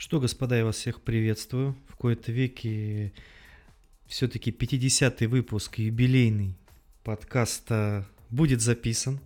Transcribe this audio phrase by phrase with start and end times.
[0.00, 1.76] Что, господа, я вас всех приветствую.
[1.86, 3.12] В кои-то веки
[4.06, 6.56] все-таки 50-й выпуск юбилейный
[7.04, 9.20] подкаста будет записан.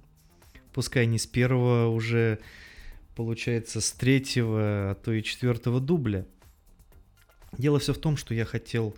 [0.72, 2.40] Пускай не с первого, уже
[3.14, 6.27] получается с третьего, а то и четвертого дубля.
[7.56, 8.96] Дело все в том, что я хотел,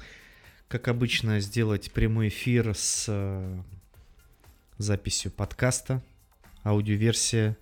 [0.68, 3.62] как обычно, сделать прямой эфир с э,
[4.78, 6.02] записью подкаста,
[6.64, 7.58] аудиоверсия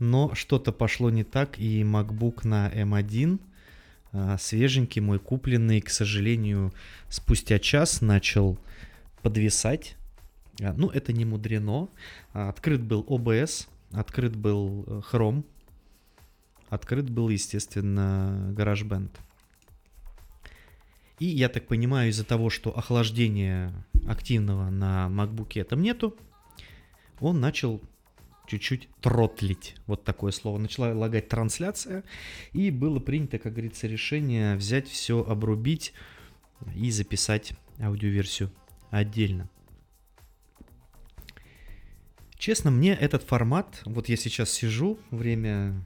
[0.00, 3.38] но что-то пошло не так, и MacBook на M1
[4.12, 6.72] а, свеженький мой купленный, к сожалению,
[7.08, 8.58] спустя час начал
[9.22, 9.96] подвисать.
[10.60, 11.88] А, ну, это не мудрено.
[12.32, 15.44] А, открыт был OBS, открыт был э, Chrome,
[16.68, 19.10] открыт был, естественно, GarageBand.
[21.18, 23.72] И я так понимаю, из-за того, что охлаждения
[24.08, 26.16] активного на MacBook там нету,
[27.20, 27.82] он начал
[28.50, 29.76] чуть-чуть тротлить.
[29.86, 30.58] Вот такое слово.
[30.58, 32.02] Начала лагать трансляция,
[32.52, 35.92] и было принято, как говорится, решение взять все, обрубить
[36.74, 38.50] и записать аудиоверсию
[38.90, 39.48] отдельно.
[42.36, 45.84] Честно, мне этот формат, вот я сейчас сижу, время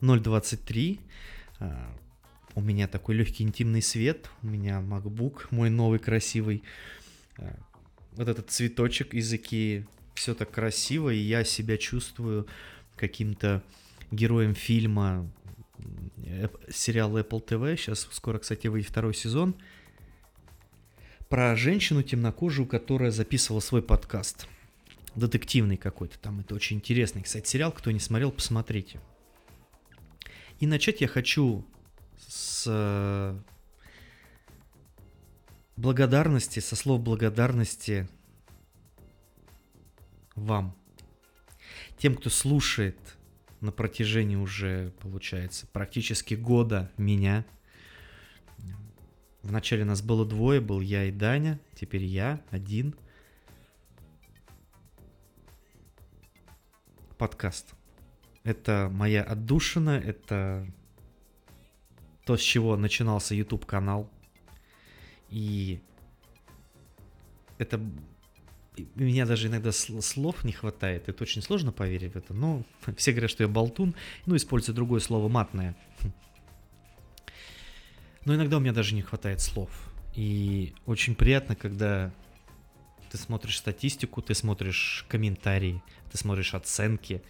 [0.00, 0.98] 0.23,
[1.60, 1.96] а,
[2.56, 6.64] у меня такой легкий интимный свет, у меня MacBook мой новый красивый,
[7.38, 7.56] а,
[8.12, 9.86] вот этот цветочек из Икеи,
[10.20, 12.46] все так красиво, и я себя чувствую
[12.94, 13.62] каким-то
[14.10, 15.30] героем фильма
[16.68, 17.76] сериал Apple TV.
[17.78, 19.54] Сейчас скоро, кстати, выйдет второй сезон.
[21.30, 24.46] Про женщину темнокожую, которая записывала свой подкаст.
[25.14, 26.40] Детективный какой-то там.
[26.40, 27.72] Это очень интересный, кстати, сериал.
[27.72, 29.00] Кто не смотрел, посмотрите.
[30.58, 31.64] И начать я хочу
[32.18, 33.38] с э,
[35.76, 38.06] благодарности, со слов благодарности
[40.34, 40.76] вам,
[41.98, 42.98] тем, кто слушает
[43.60, 47.44] на протяжении уже, получается, практически года меня.
[49.42, 52.94] Вначале нас было двое, был я и Даня, теперь я один.
[57.18, 57.74] Подкаст.
[58.44, 60.66] Это моя отдушина, это
[62.24, 64.10] то, с чего начинался YouTube канал.
[65.28, 65.80] И
[67.58, 67.78] это
[68.96, 72.62] у меня даже иногда слов не хватает, это очень сложно поверить в это, но
[72.96, 73.94] все говорят, что я болтун,
[74.26, 75.76] ну, использую другое слово матное.
[78.26, 79.70] Но иногда у меня даже не хватает слов.
[80.14, 82.12] И очень приятно, когда
[83.10, 87.22] ты смотришь статистику, ты смотришь комментарии, ты смотришь оценки,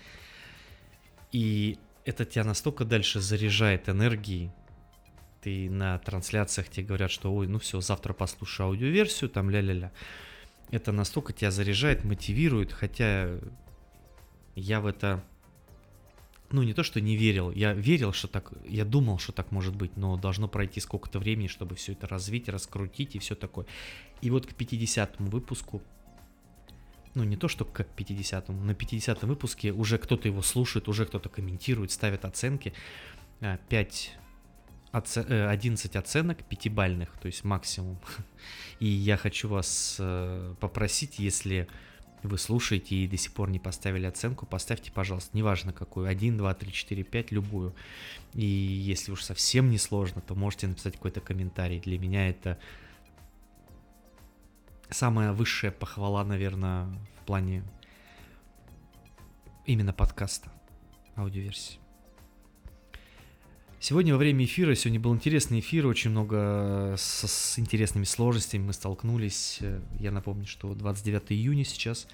[1.30, 4.50] и это тебя настолько дальше заряжает энергией,
[5.42, 9.92] ты на трансляциях тебе говорят, что ой, ну все, завтра послушаю аудиоверсию, там ля-ля-ля
[10.70, 13.38] это настолько тебя заряжает, мотивирует, хотя
[14.54, 15.24] я в это,
[16.50, 19.74] ну не то что не верил, я верил, что так, я думал, что так может
[19.74, 23.66] быть, но должно пройти сколько-то времени, чтобы все это развить, раскрутить и все такое.
[24.20, 25.82] И вот к 50 выпуску,
[27.14, 31.28] ну не то что к 50-му, на 50 выпуске уже кто-то его слушает, уже кто-то
[31.28, 32.72] комментирует, ставит оценки,
[33.40, 34.18] 5
[34.92, 37.98] 11 э, оценок пятибальных, то есть максимум.
[38.80, 41.68] И я хочу вас э, попросить, если
[42.22, 46.54] вы слушаете и до сих пор не поставили оценку, поставьте, пожалуйста, неважно какую, 1, 2,
[46.54, 47.74] 3, 4, 5, любую.
[48.34, 51.80] И если уж совсем не сложно, то можете написать какой-то комментарий.
[51.80, 52.58] Для меня это
[54.90, 56.86] самая высшая похвала, наверное,
[57.20, 57.64] в плане
[59.64, 60.52] именно подкаста,
[61.16, 61.79] аудиоверсии.
[63.82, 68.74] Сегодня во время эфира, сегодня был интересный эфир, очень много с, с интересными сложностями мы
[68.74, 69.60] столкнулись.
[69.98, 72.06] Я напомню, что 29 июня сейчас,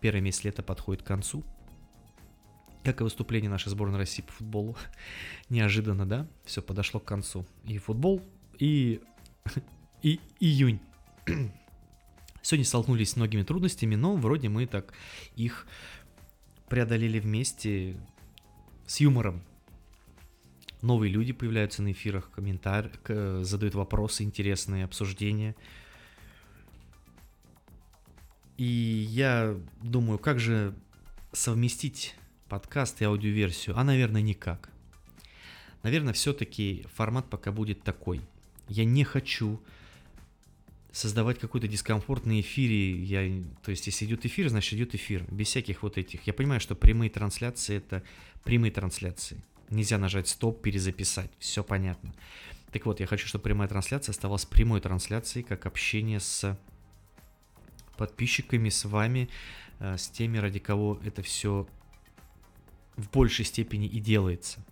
[0.00, 1.44] первый месяц лета подходит к концу.
[2.82, 4.74] Как и выступление нашей сборной России по футболу.
[5.50, 6.26] Неожиданно, да?
[6.46, 7.44] Все подошло к концу.
[7.66, 8.22] И футбол,
[8.58, 9.02] и,
[10.02, 10.80] и июнь.
[12.40, 14.94] Сегодня столкнулись с многими трудностями, но вроде мы так
[15.36, 15.66] их
[16.70, 17.96] преодолели вместе
[18.86, 19.42] с юмором
[20.82, 25.54] новые люди появляются на эфирах, комментарии, задают вопросы интересные, обсуждения.
[28.56, 30.74] И я думаю, как же
[31.32, 32.14] совместить
[32.48, 33.78] подкаст и аудиоверсию?
[33.78, 34.70] А, наверное, никак.
[35.82, 38.20] Наверное, все-таки формат пока будет такой.
[38.68, 39.62] Я не хочу
[40.92, 43.02] создавать какой-то дискомфорт на эфире.
[43.02, 45.24] Я, то есть, если идет эфир, значит идет эфир.
[45.30, 46.26] Без всяких вот этих.
[46.26, 48.02] Я понимаю, что прямые трансляции это
[48.44, 49.42] прямые трансляции.
[49.70, 51.30] Нельзя нажать стоп, перезаписать.
[51.38, 52.12] Все понятно.
[52.72, 56.58] Так вот, я хочу, чтобы прямая трансляция оставалась прямой трансляцией, как общение с
[57.96, 59.28] подписчиками, с вами,
[59.78, 61.66] э, с теми, ради кого это все
[62.96, 64.64] в большей степени и делается.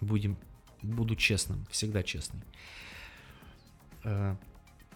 [0.00, 0.36] Будем
[0.82, 2.40] буду честным, всегда честный.
[4.04, 4.36] Э,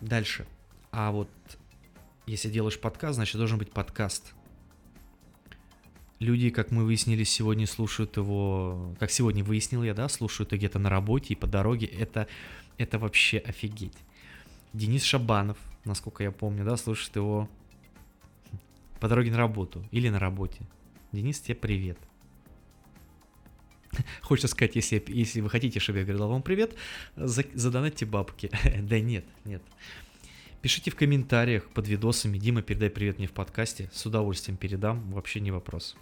[0.01, 0.47] дальше.
[0.91, 1.31] А вот
[2.27, 4.35] если делаешь подкаст, значит должен быть подкаст.
[6.19, 10.91] Люди, как мы выяснили сегодня, слушают его, как сегодня выяснил я, да, слушают где-то на
[10.91, 11.87] работе и по дороге.
[11.87, 12.27] Это,
[12.77, 13.97] это вообще офигеть.
[14.73, 17.49] Денис Шабанов, насколько я помню, да, слушает его
[18.99, 20.61] по дороге на работу или на работе.
[21.13, 21.99] Денис, тебе привет.
[24.21, 26.75] Хочется сказать, если, если вы хотите, чтобы я говорил вам привет,
[27.15, 28.51] задонатьте бабки.
[28.83, 29.63] да нет, нет.
[30.63, 32.39] Пишите в комментариях под видосами.
[32.39, 33.89] Дима, передай привет мне в подкасте.
[33.93, 35.97] С удовольствием передам, вообще не вопрос.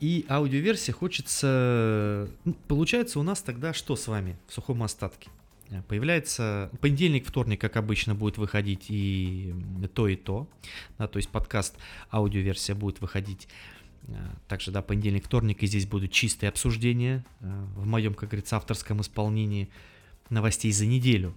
[0.00, 2.28] И аудиоверсия хочется...
[2.44, 5.30] Ну, получается у нас тогда что с вами в сухом остатке?
[5.86, 9.54] Появляется понедельник, вторник, как обычно, будет выходить и
[9.94, 10.48] то, и то.
[10.96, 11.76] Да, то есть подкаст,
[12.10, 13.48] аудиоверсия будет выходить
[14.06, 14.14] э,
[14.48, 19.02] также, да, понедельник, вторник, и здесь будут чистые обсуждения э, в моем, как говорится, авторском
[19.02, 19.68] исполнении
[20.30, 21.34] новостей за неделю,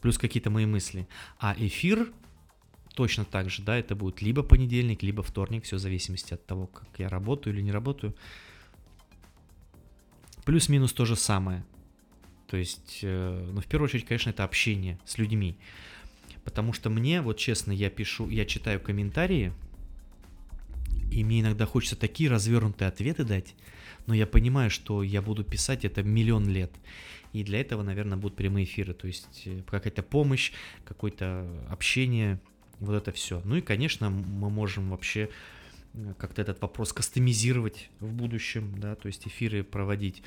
[0.00, 1.08] плюс какие-то мои мысли.
[1.40, 2.12] А эфир
[2.96, 6.66] точно так же, да, это будет либо понедельник, либо вторник, все в зависимости от того,
[6.66, 8.16] как я работаю или не работаю.
[10.46, 11.64] Плюс-минус то же самое.
[12.46, 15.58] То есть, э, ну, в первую очередь, конечно, это общение с людьми.
[16.42, 19.52] Потому что мне, вот честно, я пишу, я читаю комментарии,
[21.12, 23.54] и мне иногда хочется такие развернутые ответы дать,
[24.06, 26.72] но я понимаю, что я буду писать это миллион лет.
[27.34, 30.52] И для этого, наверное, будут прямые эфиры, то есть э, какая-то помощь,
[30.86, 32.40] какое-то общение,
[32.80, 33.40] вот это все.
[33.44, 35.28] Ну и, конечно, мы можем вообще
[35.94, 40.22] э, как-то этот вопрос кастомизировать в будущем, да, то есть эфиры проводить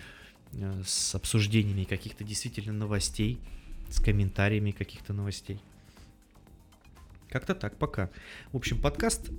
[0.54, 3.40] Э, с обсуждениями каких-то действительно новостей,
[3.90, 5.62] с комментариями каких-то новостей.
[7.30, 8.10] Как-то так пока.
[8.52, 9.30] В общем, подкаст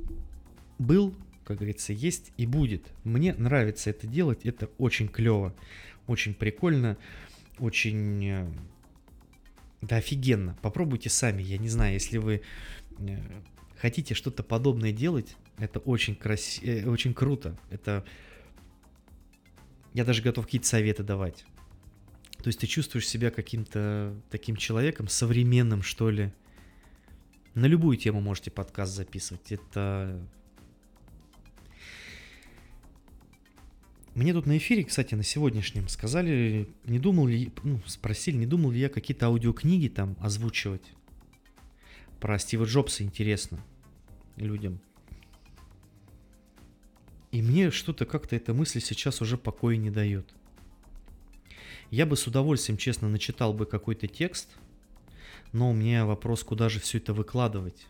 [0.78, 1.14] был,
[1.44, 2.92] как говорится, есть и будет.
[3.04, 5.54] Мне нравится это делать, это очень клево,
[6.06, 6.96] очень прикольно,
[7.58, 8.24] очень...
[8.26, 8.46] Э,
[9.82, 10.58] да офигенно.
[10.60, 11.42] Попробуйте сами.
[11.42, 12.42] Я не знаю, если вы
[13.76, 17.58] хотите что-то подобное делать, это очень красиво, очень круто.
[17.70, 18.04] Это
[19.94, 21.44] я даже готов какие-то советы давать.
[22.38, 26.32] То есть ты чувствуешь себя каким-то таким человеком, современным, что ли.
[27.54, 29.52] На любую тему можете подкаст записывать.
[29.52, 30.24] Это...
[34.14, 38.70] Мне тут на эфире, кстати, на сегодняшнем сказали, не думал ли, ну, спросили, не думал
[38.70, 40.82] ли я какие-то аудиокниги там озвучивать.
[42.20, 43.64] Про Стива Джобса интересно
[44.36, 44.80] людям.
[47.32, 50.34] И мне что-то как-то эта мысль сейчас уже покоя не дает.
[51.90, 54.50] Я бы с удовольствием, честно, начитал бы какой-то текст,
[55.52, 57.86] но у меня вопрос, куда же все это выкладывать.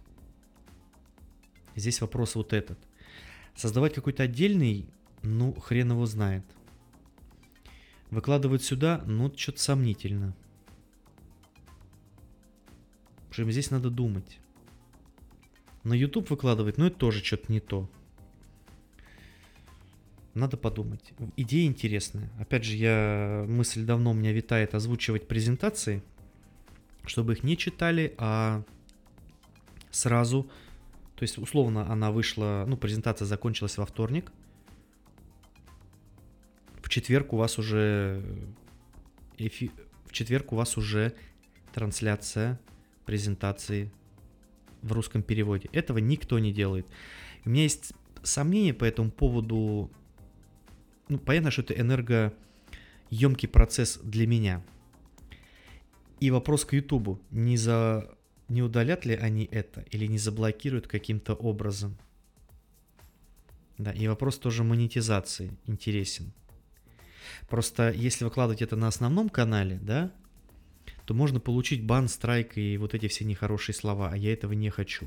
[1.74, 2.78] Здесь вопрос вот этот.
[3.56, 4.88] Создавать какой-то отдельный,
[5.22, 6.44] ну, хрен его знает.
[8.10, 10.34] Выкладывать сюда, ну, что-то сомнительно.
[13.40, 14.38] Общем, здесь надо думать.
[15.82, 17.88] На YouTube выкладывать, ну, это тоже что-то не то.
[20.34, 21.14] Надо подумать.
[21.36, 22.30] Идея интересная.
[22.38, 26.02] Опять же, я мысль давно у меня витает озвучивать презентации,
[27.06, 28.62] чтобы их не читали, а
[29.90, 30.50] сразу,
[31.16, 34.30] то есть условно она вышла, ну презентация закончилась во вторник,
[36.82, 38.22] в четверг у вас уже
[39.38, 39.70] эфи...
[40.04, 41.14] в четверг у вас уже
[41.72, 42.60] трансляция
[43.04, 43.90] презентации
[44.82, 45.68] в русском переводе.
[45.72, 46.86] Этого никто не делает.
[47.44, 47.92] У меня есть
[48.22, 49.90] сомнения по этому поводу
[51.10, 54.62] ну, понятно, что это энергоемкий процесс для меня.
[56.20, 57.20] И вопрос к Ютубу.
[57.32, 58.08] Не, за...
[58.48, 61.98] не удалят ли они это или не заблокируют каким-то образом?
[63.76, 66.32] Да, и вопрос тоже монетизации интересен.
[67.48, 70.12] Просто если выкладывать это на основном канале, да,
[71.04, 74.70] то можно получить бан, страйк и вот эти все нехорошие слова, а я этого не
[74.70, 75.06] хочу.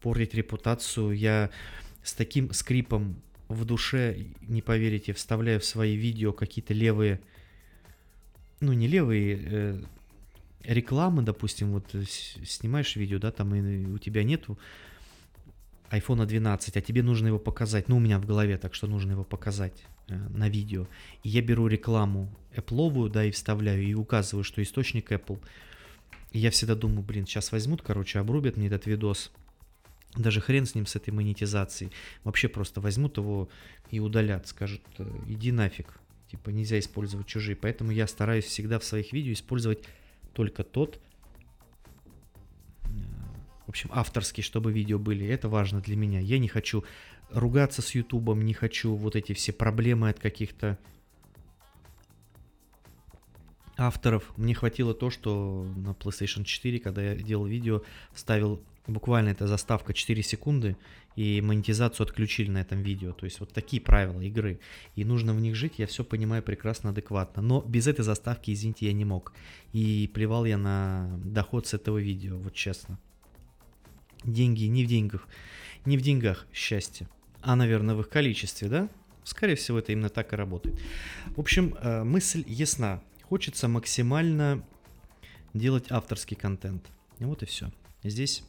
[0.00, 1.50] Портить репутацию я
[2.02, 7.20] с таким скрипом в душе, не поверите, вставляю в свои видео какие-то левые,
[8.60, 9.82] ну не левые, э,
[10.64, 11.94] рекламы, допустим, вот
[12.44, 14.58] снимаешь видео, да, там и у тебя нету
[15.90, 19.12] iPhone 12, а тебе нужно его показать, ну у меня в голове, так что нужно
[19.12, 20.86] его показать на видео.
[21.22, 25.40] И я беру рекламу Apple, да, и вставляю, и указываю, что источник Apple.
[26.32, 29.32] И я всегда думаю, блин, сейчас возьмут, короче, обрубят мне этот видос,
[30.16, 31.92] даже хрен с ним, с этой монетизацией.
[32.24, 33.48] Вообще просто возьмут его
[33.90, 35.98] и удалят, скажут, «Э, иди нафиг.
[36.30, 37.56] Типа нельзя использовать чужие.
[37.56, 39.84] Поэтому я стараюсь всегда в своих видео использовать
[40.32, 41.00] только тот,
[42.84, 42.88] э,
[43.66, 45.26] в общем, авторский, чтобы видео были.
[45.26, 46.20] Это важно для меня.
[46.20, 46.84] Я не хочу
[47.30, 50.78] ругаться с Ютубом, не хочу вот эти все проблемы от каких-то
[53.76, 54.32] авторов.
[54.36, 57.82] Мне хватило то, что на PlayStation 4, когда я делал видео,
[58.14, 60.76] ставил буквально эта заставка 4 секунды,
[61.16, 63.12] и монетизацию отключили на этом видео.
[63.12, 64.60] То есть вот такие правила игры.
[64.94, 67.42] И нужно в них жить, я все понимаю прекрасно, адекватно.
[67.42, 69.32] Но без этой заставки, извините, я не мог.
[69.72, 72.98] И плевал я на доход с этого видео, вот честно.
[74.24, 75.26] Деньги не в деньгах.
[75.84, 77.08] Не в деньгах счастье,
[77.46, 78.88] а, наверное, в их количестве, да?
[79.22, 80.80] Скорее всего, это именно так и работает.
[81.36, 83.00] В общем, э, мысль ясна.
[83.22, 84.64] Хочется максимально
[85.54, 86.84] делать авторский контент.
[87.20, 87.70] Вот и все.
[88.02, 88.42] Здесь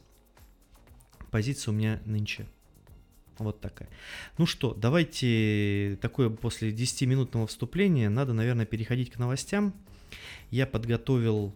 [1.30, 2.46] позиция у меня нынче
[3.38, 3.88] вот такая.
[4.36, 9.74] Ну что, давайте такое после 10-минутного вступления надо, наверное, переходить к новостям.
[10.50, 11.54] Я подготовил...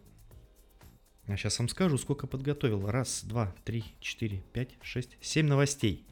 [1.27, 2.89] А сейчас вам скажу, сколько подготовил.
[2.89, 6.07] Раз, два, три, четыре, пять, шесть, семь новостей.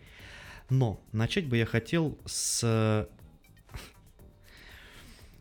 [0.71, 3.09] Но начать бы я хотел с...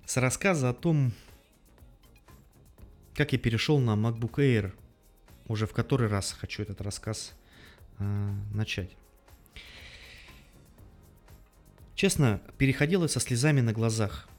[0.05, 1.13] с рассказа о том,
[3.13, 4.74] как я перешел на MacBook Air.
[5.48, 7.33] Уже в который раз хочу этот рассказ
[8.00, 8.95] э, начать.
[11.95, 14.29] Честно, переходила со слезами на глазах.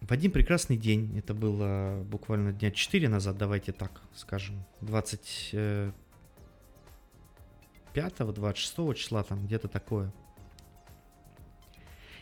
[0.00, 4.64] В один прекрасный день, это было буквально дня 4 назад, давайте так скажем,
[7.94, 10.12] 25-26 числа, там где-то такое.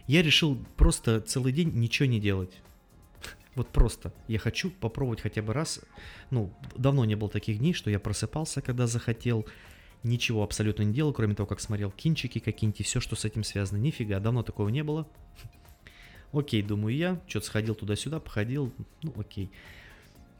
[0.07, 2.61] Я решил просто целый день ничего не делать.
[3.57, 4.13] Вот просто.
[4.29, 5.81] Я хочу попробовать хотя бы раз.
[6.31, 9.47] Ну, давно не было таких дней, что я просыпался, когда захотел
[10.03, 13.43] ничего абсолютно не делал, кроме того, как смотрел кинчики какие-нибудь и все, что с этим
[13.43, 13.79] связано.
[13.79, 15.09] Нифига, давно такого не было.
[16.33, 19.51] Окей, думаю я, что-то сходил туда-сюда, походил, ну окей.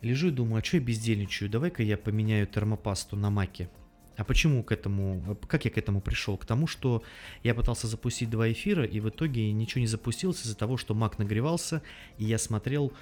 [0.03, 3.71] Лежу и думаю, а что я бездельничаю, давай-ка я поменяю термопасту на маке.
[4.17, 6.37] А почему к этому, как я к этому пришел?
[6.37, 7.03] К тому, что
[7.43, 11.19] я пытался запустить два эфира, и в итоге ничего не запустилось из-за того, что мак
[11.19, 11.83] нагревался,
[12.19, 12.93] и я смотрел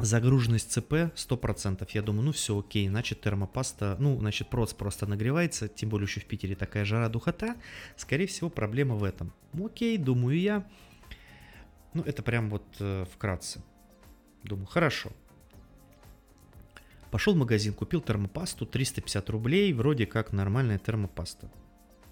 [0.00, 1.88] Загруженность ЦП 100%.
[1.92, 6.20] Я думаю, ну все, окей, значит термопаста, ну, значит проц просто нагревается, тем более еще
[6.20, 7.56] в Питере такая жара духота.
[7.96, 9.32] Скорее всего, проблема в этом.
[9.52, 10.66] Ну, окей, думаю я.
[11.92, 13.62] Ну, это прям вот э, вкратце.
[14.42, 15.12] Думаю, хорошо.
[17.14, 21.48] Пошел в магазин, купил термопасту, 350 рублей, вроде как нормальная термопаста.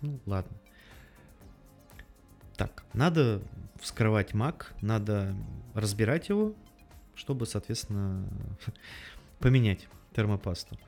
[0.01, 0.57] Ну, ладно.
[2.57, 3.43] Так, надо
[3.81, 5.35] вскрывать мак, надо
[5.75, 6.55] разбирать его,
[7.17, 8.25] чтобы, соответственно,
[9.41, 10.79] поменять термопасту.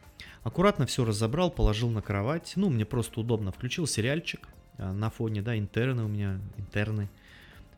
[0.45, 2.53] Аккуратно все разобрал, положил на кровать.
[2.55, 3.51] Ну, мне просто удобно.
[3.51, 4.47] Включил сериальчик
[4.79, 7.09] а, на фоне, да, интерны у меня, интерны.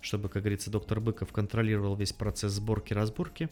[0.02, 3.48] Чтобы, как говорится, доктор Быков контролировал весь процесс сборки-разборки.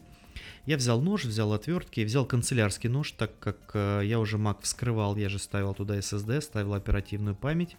[0.65, 5.15] Я взял нож, взял отвертки, взял канцелярский нож, так как э, я уже Mac вскрывал,
[5.15, 7.77] я же ставил туда SSD, ставил оперативную память.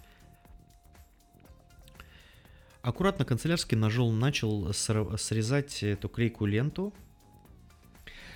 [2.83, 6.95] Аккуратно канцелярский ножом начал срезать эту клейкую ленту,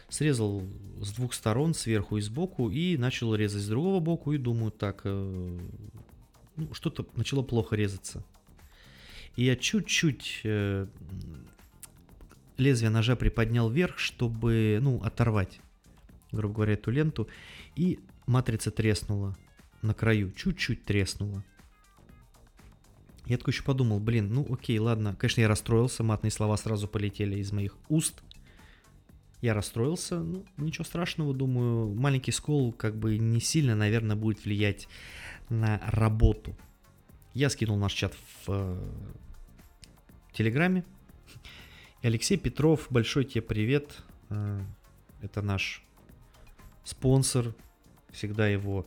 [0.08, 0.64] срезал
[1.00, 5.02] с двух сторон, сверху и сбоку, и начал резать с другого боку, и думаю, так,
[5.04, 5.58] э,
[6.56, 8.24] ну, что-то начало плохо резаться.
[9.36, 10.86] И я чуть-чуть э,
[12.60, 15.60] лезвие ножа приподнял вверх, чтобы, ну, оторвать,
[16.30, 17.28] грубо говоря, эту ленту,
[17.74, 19.36] и матрица треснула
[19.82, 21.44] на краю, чуть-чуть треснула.
[23.26, 25.14] Я такой еще подумал, блин, ну окей, ладно.
[25.14, 28.22] Конечно, я расстроился, матные слова сразу полетели из моих уст.
[29.40, 34.86] Я расстроился, ну, ничего страшного, думаю, маленький скол как бы не сильно, наверное, будет влиять
[35.48, 36.56] на работу.
[37.32, 38.90] Я скинул наш чат в э,
[40.32, 40.84] Телеграме.
[42.02, 43.98] Алексей Петров, большой тебе привет.
[44.30, 44.58] Э,
[45.20, 45.84] это наш
[46.82, 47.54] спонсор.
[48.10, 48.86] Всегда его...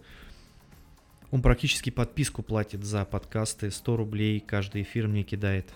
[1.30, 3.70] Он практически подписку платит за подкасты.
[3.70, 5.72] 100 рублей каждый эфир мне кидает.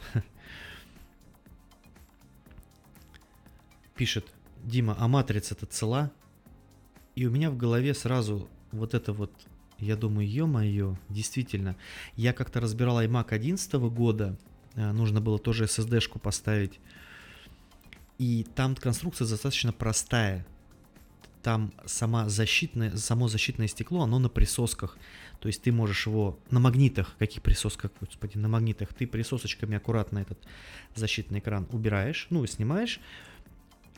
[3.95, 6.11] Пишет, Дима, а матрица-то цела?
[7.13, 9.31] И у меня в голове сразу вот это вот,
[9.77, 11.75] я думаю, ё-моё, действительно.
[12.15, 14.39] Я как-то разбирал iMac 11 года,
[14.73, 16.79] э, нужно было тоже SSD-шку поставить.
[18.17, 20.45] И там конструкция достаточно простая.
[21.43, 24.97] Там сама защитная, само защитное стекло, оно на присосках.
[25.39, 30.19] То есть ты можешь его на магнитах, каких присосках, господи, на магнитах, ты присосочками аккуратно
[30.19, 30.39] этот
[30.95, 32.99] защитный экран убираешь, ну, снимаешь,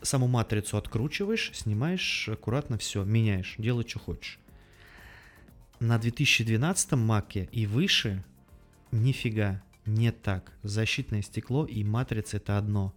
[0.02, 4.40] саму матрицу откручиваешь, снимаешь, аккуратно все, меняешь, делай, что хочешь.
[5.80, 8.24] На 2012 маке и выше
[8.92, 10.52] нифига не так.
[10.62, 12.94] Защитное стекло и матрица это одно.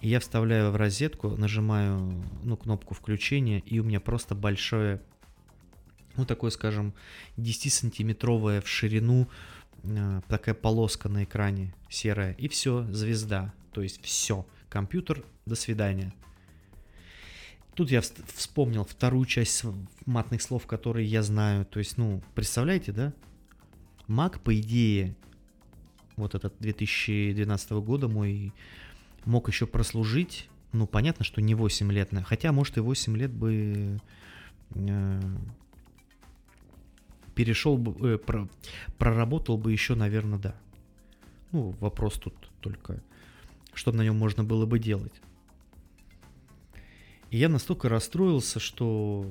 [0.00, 5.00] И я вставляю в розетку, нажимаю ну, кнопку включения, и у меня просто большое,
[6.16, 6.94] ну такое, скажем,
[7.36, 9.28] 10-сантиметровая в ширину
[9.82, 12.32] э, такая полоска на экране серая.
[12.34, 13.54] И все, звезда.
[13.72, 16.12] То есть все компьютер, до свидания.
[17.74, 19.64] Тут я вспомнил вторую часть
[20.06, 21.64] матных слов, которые я знаю.
[21.64, 23.12] То есть, ну, представляете, да?
[24.06, 25.16] Mac, по идее,
[26.16, 28.52] вот этот 2012 года мой
[29.24, 30.48] мог еще прослужить.
[30.72, 34.00] Ну, понятно, что не 8 лет, хотя, может, и 8 лет бы
[34.74, 35.20] э,
[37.34, 38.48] перешел бы, э, про,
[38.98, 40.54] проработал бы еще, наверное, да.
[41.52, 43.02] Ну, вопрос тут только,
[43.72, 45.14] что на нем можно было бы делать.
[47.30, 49.26] И я настолько расстроился, что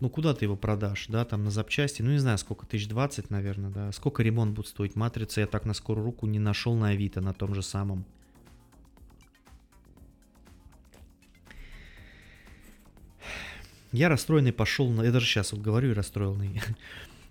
[0.00, 3.30] ну куда ты его продашь, да, там на запчасти, ну не знаю, сколько, тысяч двадцать,
[3.30, 6.90] наверное, да, сколько ремонт будет стоить матрица, я так на скорую руку не нашел на
[6.90, 8.04] Авито, на том же самом.
[13.92, 15.02] Я расстроенный пошел, на...
[15.02, 16.60] я даже сейчас вот говорю и расстроенный.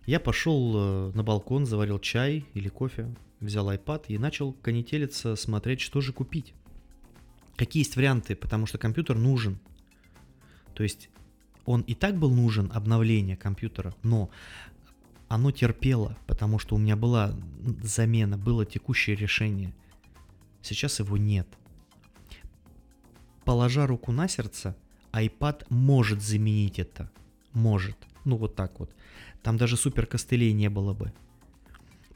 [0.05, 5.81] Я пошел э, на балкон, заварил чай или кофе, взял iPad и начал конетелиться, смотреть,
[5.81, 6.53] что же купить.
[7.57, 9.59] Какие есть варианты, потому что компьютер нужен.
[10.73, 11.09] То есть
[11.65, 14.29] он и так был нужен, обновление компьютера, но
[15.27, 17.35] оно терпело, потому что у меня была
[17.83, 19.73] замена, было текущее решение.
[20.61, 21.47] Сейчас его нет.
[23.43, 24.77] Положа руку на сердце,
[25.25, 27.11] iPad может заменить это.
[27.53, 27.97] Может.
[28.25, 28.91] Ну вот так вот.
[29.41, 31.13] Там даже супер костылей не было бы.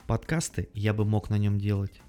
[0.07, 2.01] Подкасты я бы мог на нем делать.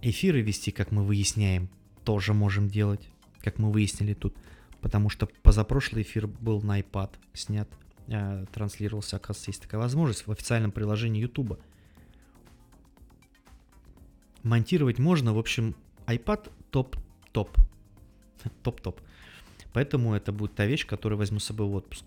[0.00, 1.68] Эфиры вести, как мы выясняем,
[2.04, 3.08] тоже можем делать,
[3.40, 4.36] как мы выяснили тут.
[4.80, 7.68] Потому что позапрошлый эфир был на iPad снят,
[8.06, 11.58] э, транслировался, оказывается, есть такая возможность в официальном приложении YouTube.
[14.44, 15.74] Монтировать можно, в общем,
[16.06, 17.58] iPad топ-топ.
[18.62, 19.00] Топ-топ.
[19.72, 22.04] Поэтому это будет та вещь, которую возьму с собой в отпуск,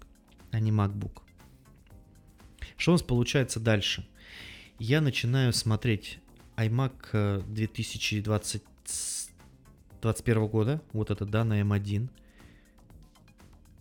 [0.52, 1.22] а не MacBook.
[2.78, 4.08] Что у нас получается дальше?
[4.80, 6.20] Я начинаю смотреть
[6.58, 12.10] iMac 2021 года, вот это, да, на M1,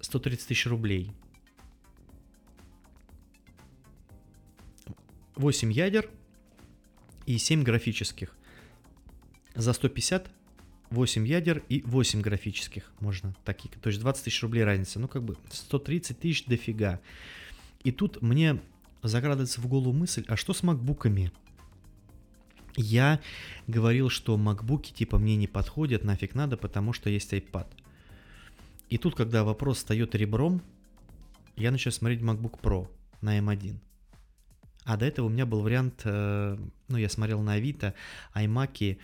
[0.00, 1.12] 130 тысяч рублей.
[5.36, 6.10] 8 ядер
[7.24, 8.36] и 7 графических.
[9.54, 10.30] За 150
[10.90, 13.70] 8 ядер и 8 графических можно такие.
[13.70, 14.98] То есть 20 тысяч рублей разница.
[14.98, 17.00] Ну, как бы 130 тысяч дофига.
[17.84, 18.60] И тут мне
[19.02, 21.32] закрадывается в голову мысль, а что с макбуками?
[22.76, 23.20] Я
[23.66, 27.66] говорил, что макбуки типа мне не подходят, нафиг надо, потому что есть iPad.
[28.88, 30.62] И тут, когда вопрос встает ребром,
[31.56, 32.88] я начал смотреть MacBook Pro
[33.20, 33.76] на M1.
[34.84, 37.94] А до этого у меня был вариант, э, ну, я смотрел на Авито,
[38.34, 38.98] iMac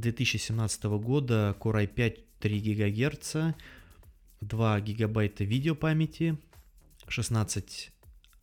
[0.00, 3.36] 2017 года, Core i5 3 ГГц,
[4.40, 6.38] 2 гигабайта видеопамяти,
[7.08, 7.92] 16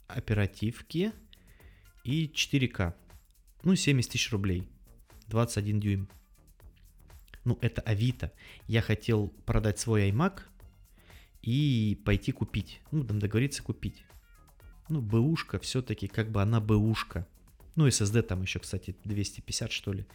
[0.08, 1.12] оперативки
[2.04, 2.94] и 4К.
[3.64, 4.68] Ну, 70 тысяч рублей.
[5.28, 6.10] 21 дюйм
[7.48, 8.34] ну, это Авито.
[8.68, 10.42] Я хотел продать свой iMac
[11.42, 12.82] и пойти купить.
[12.92, 14.04] Ну, там договориться купить.
[14.90, 17.26] Ну, бэушка все-таки, как бы она бэушка.
[17.78, 20.06] Ну, SSD там еще, кстати, 250, что ли.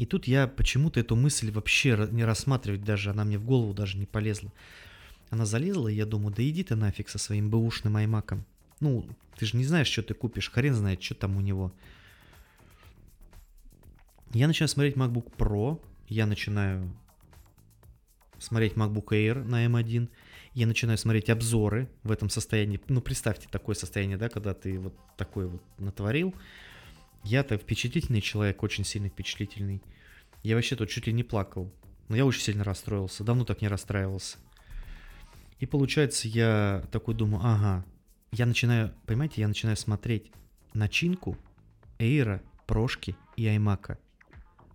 [0.00, 3.98] И тут я почему-то эту мысль вообще не рассматривать даже, она мне в голову даже
[3.98, 4.50] не полезла.
[5.28, 8.46] Она залезла, и я думаю, да иди ты нафиг со своим бэушным аймаком.
[8.80, 11.70] Ну, ты же не знаешь, что ты купишь, хрен знает, что там у него.
[14.32, 16.90] Я начинаю смотреть MacBook Pro, я начинаю
[18.38, 20.08] смотреть MacBook Air на M1,
[20.54, 22.80] я начинаю смотреть обзоры в этом состоянии.
[22.88, 26.34] Ну, представьте такое состояние, да, когда ты вот такой вот натворил.
[27.24, 29.82] Я-то впечатлительный человек, очень сильно впечатлительный.
[30.42, 31.72] Я вообще тут чуть ли не плакал.
[32.08, 33.22] Но я очень сильно расстроился.
[33.22, 34.38] Давно так не расстраивался.
[35.58, 37.84] И получается, я такой думаю, ага,
[38.32, 40.32] я начинаю, понимаете, я начинаю смотреть
[40.72, 41.36] начинку
[41.98, 43.98] Эйра, Прошки и Аймака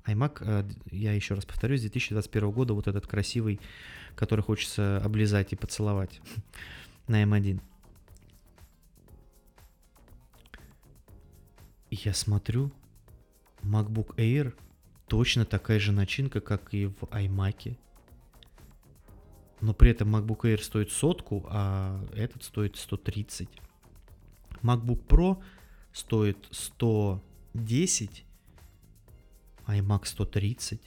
[0.06, 3.60] iMac, э, я еще раз повторюсь, 2021 года вот этот красивый,
[4.16, 6.22] который хочется облизать и поцеловать
[7.08, 7.62] на M1.
[11.90, 12.72] И я смотрю,
[13.62, 14.54] MacBook Air
[15.08, 17.78] точно такая же начинка, как и в iMac.
[19.62, 23.50] Но при этом MacBook Air стоит сотку, а этот стоит 130.
[24.62, 25.42] MacBook Pro
[25.94, 28.26] стоит 110,
[29.68, 30.82] iMac 130.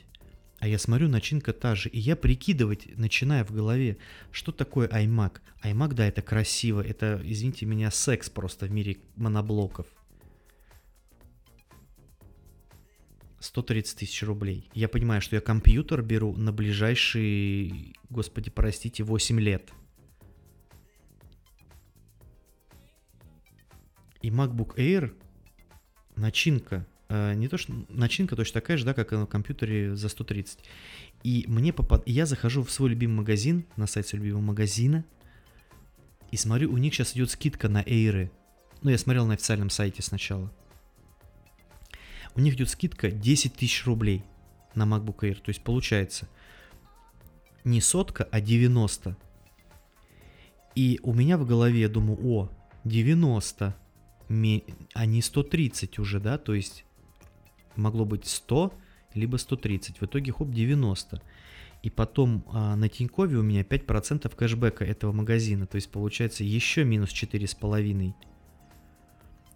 [0.60, 1.88] А я смотрю, начинка та же.
[1.88, 3.96] И я прикидывать, начиная в голове,
[4.32, 5.40] что такое iMac.
[5.62, 6.80] iMac, да, это красиво.
[6.80, 9.86] Это, извините меня, секс просто в мире моноблоков.
[13.40, 14.68] 130 тысяч рублей.
[14.74, 19.70] Я понимаю, что я компьютер беру на ближайшие, господи, простите, 8 лет.
[24.22, 25.12] И MacBook Air,
[26.16, 30.08] начинка э, не то что начинка точно такая же, да, как и на компьютере за
[30.08, 30.58] 130.
[31.22, 32.02] И мне попад...
[32.06, 35.04] я захожу в свой любимый магазин, на сайт своего любимого магазина,
[36.30, 38.30] и смотрю, у них сейчас идет скидка на эйры.
[38.82, 40.52] Ну, я смотрел на официальном сайте сначала.
[42.38, 44.22] У них идет скидка 10 тысяч рублей
[44.76, 45.42] на MacBook Air.
[45.42, 46.28] То есть получается
[47.64, 49.16] не сотка, а 90.
[50.76, 52.48] И у меня в голове я думаю, о,
[52.84, 53.76] 90,
[54.94, 56.84] а не 130 уже, да, то есть
[57.74, 58.72] могло быть 100,
[59.14, 60.00] либо 130.
[60.00, 61.20] В итоге, хоп, 90.
[61.82, 65.66] И потом а, на Тинькове у меня 5% кэшбэка этого магазина.
[65.66, 68.14] То есть получается еще минус 4,5.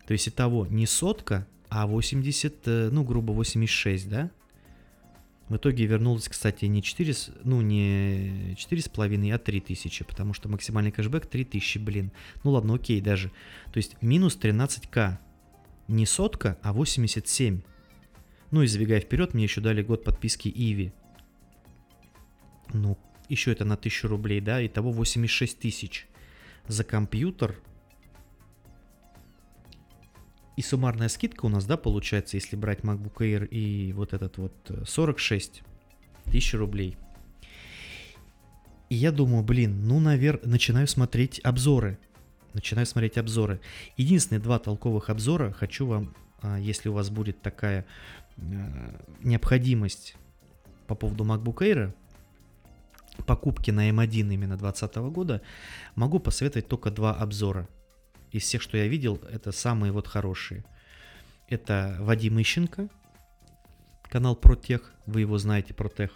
[0.05, 4.30] То есть итого не сотка, а 80, э, ну грубо 86, да?
[5.48, 10.92] В итоге вернулось, кстати, не 4, ну не 4,5, а 3 тысячи, потому что максимальный
[10.92, 12.12] кэшбэк 3 тысячи, блин.
[12.44, 13.30] Ну ладно, окей даже.
[13.72, 15.18] То есть минус 13к.
[15.88, 17.62] Не сотка, а 87.
[18.50, 20.92] Ну и забегая вперед, мне еще дали год подписки Иви.
[22.74, 22.98] Ну,
[23.30, 26.06] еще это на 1000 рублей, да, итого 86 тысяч.
[26.68, 27.56] За компьютер
[30.62, 34.55] и суммарная скидка у нас, да, получается, если брать MacBook Air и вот этот вот
[34.87, 36.96] 46 э, тысяч рублей.
[38.88, 41.98] И я думаю, блин, ну, наверное, начинаю смотреть обзоры.
[42.55, 43.61] Начинаю смотреть обзоры.
[43.96, 47.85] Единственные два толковых обзора хочу вам, а, если у вас будет такая
[48.37, 48.42] э,
[49.25, 50.14] необходимость
[50.87, 51.92] по поводу MacBook Air,
[53.27, 55.42] покупки на M1 эм именно 2020 года,
[55.96, 57.68] могу посоветовать только два обзора–
[58.33, 60.64] из всех, что я видел, это самые вот хорошие.
[61.49, 62.88] Это Вадим Ищенко,
[64.05, 66.11] канал про тех, вы его знаете, про тех,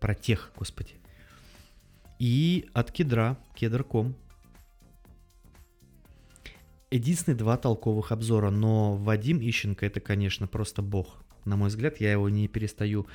[0.00, 0.94] про тех, господи.
[2.18, 4.14] И от Кедра, Кедр.ком.
[6.90, 12.12] Единственные два толковых обзора, но Вадим Ищенко это, конечно, просто бог на мой взгляд, я
[12.12, 13.06] его не перестаю,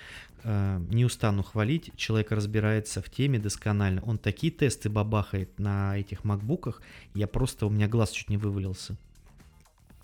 [0.43, 1.91] э, не устану хвалить.
[1.95, 4.01] Человек разбирается в теме досконально.
[4.03, 6.81] Он такие тесты бабахает на этих макбуках,
[7.13, 8.97] я просто, у меня глаз чуть не вывалился.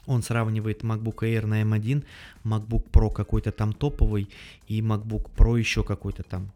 [0.05, 2.03] Он сравнивает MacBook Air на M1,
[2.43, 4.29] MacBook Pro какой-то там топовый
[4.67, 6.51] и MacBook Pro еще какой-то там.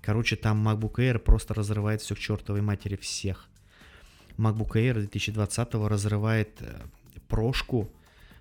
[0.00, 3.48] Короче, там MacBook Air просто разрывает все к чертовой матери всех.
[4.38, 6.80] MacBook Air 2020 разрывает э,
[7.28, 7.90] прошку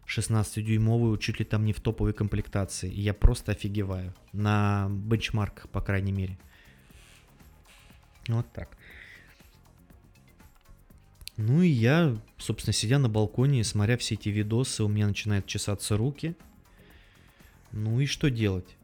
[0.08, 2.90] 16-дюймовую, чуть ли там не в топовой комплектации.
[2.90, 4.14] И я просто офигеваю.
[4.32, 6.38] На бенчмарках, по крайней мере.
[8.28, 8.78] Вот так.
[11.36, 15.96] Ну и я, собственно, сидя на балконе, смотря все эти видосы, у меня начинают чесаться
[15.96, 16.36] руки.
[17.72, 18.78] Ну и что делать?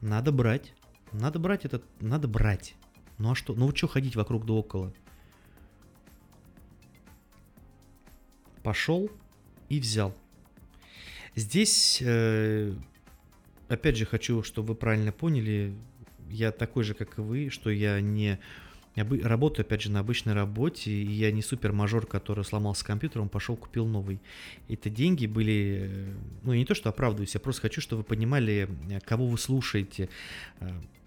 [0.00, 0.74] Надо брать.
[1.12, 1.84] Надо брать этот...
[2.02, 2.74] Надо брать.
[3.18, 3.54] Ну а что?
[3.54, 4.92] Ну вот что ходить вокруг да около?
[8.62, 9.10] Пошел
[9.68, 10.14] и взял.
[11.36, 12.74] Здесь, э,
[13.68, 15.74] опять же, хочу, чтобы вы правильно поняли,
[16.30, 18.38] я такой же, как и вы, что я не
[18.94, 23.56] работаю, опять же, на обычной работе, и я не супер мажор, который сломался компьютером, пошел,
[23.56, 24.20] купил новый.
[24.68, 28.68] Это деньги были, э, ну, не то, что оправдываюсь, я просто хочу, чтобы вы понимали,
[28.90, 30.08] э, кого вы слушаете,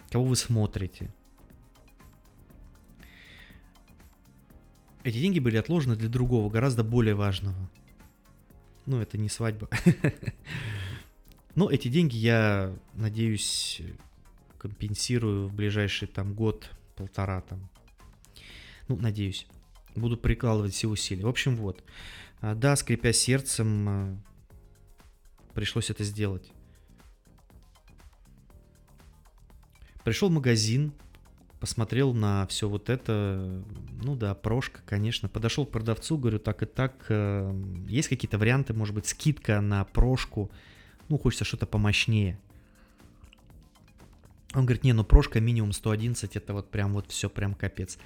[0.09, 1.09] кого вы смотрите.
[5.05, 7.69] Эти деньги были отложены для другого, гораздо более важного.
[8.87, 9.69] Ну, это не свадьба.
[11.55, 13.81] Но эти деньги я, надеюсь,
[14.57, 17.69] компенсирую в ближайший там год-полтора там.
[18.87, 19.45] Ну, надеюсь.
[19.95, 21.25] Буду прикладывать все усилия.
[21.25, 21.83] В общем, вот.
[22.39, 24.17] А, да, скрипя сердцем, а,
[25.53, 26.49] пришлось это сделать.
[30.05, 30.93] Пришел в магазин,
[31.59, 33.63] посмотрел на все вот это,
[34.01, 35.29] ну да, прошка, конечно.
[35.29, 37.53] Подошел к продавцу, говорю, так и так, э,
[37.87, 40.51] есть какие-то варианты, может быть, скидка на прошку,
[41.09, 42.39] ну, хочется что-то помощнее.
[44.53, 47.97] Он говорит, не, ну прошка минимум 111, это вот прям вот все прям капец.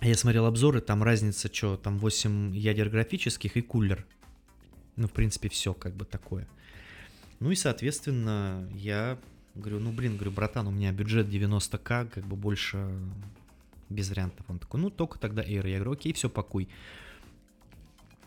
[0.00, 4.06] Я смотрел обзоры, там разница, что, там 8 ядер графических и кулер.
[4.96, 6.48] Ну, в принципе, все как бы такое.
[7.38, 9.18] Ну и, соответственно, я
[9.54, 12.88] Говорю, ну блин, говорю, братан, у меня бюджет 90к, как бы больше
[13.88, 14.46] без вариантов.
[14.48, 15.68] Он такой, ну только тогда Air.
[15.68, 16.68] Я говорю, окей, все, пакуй.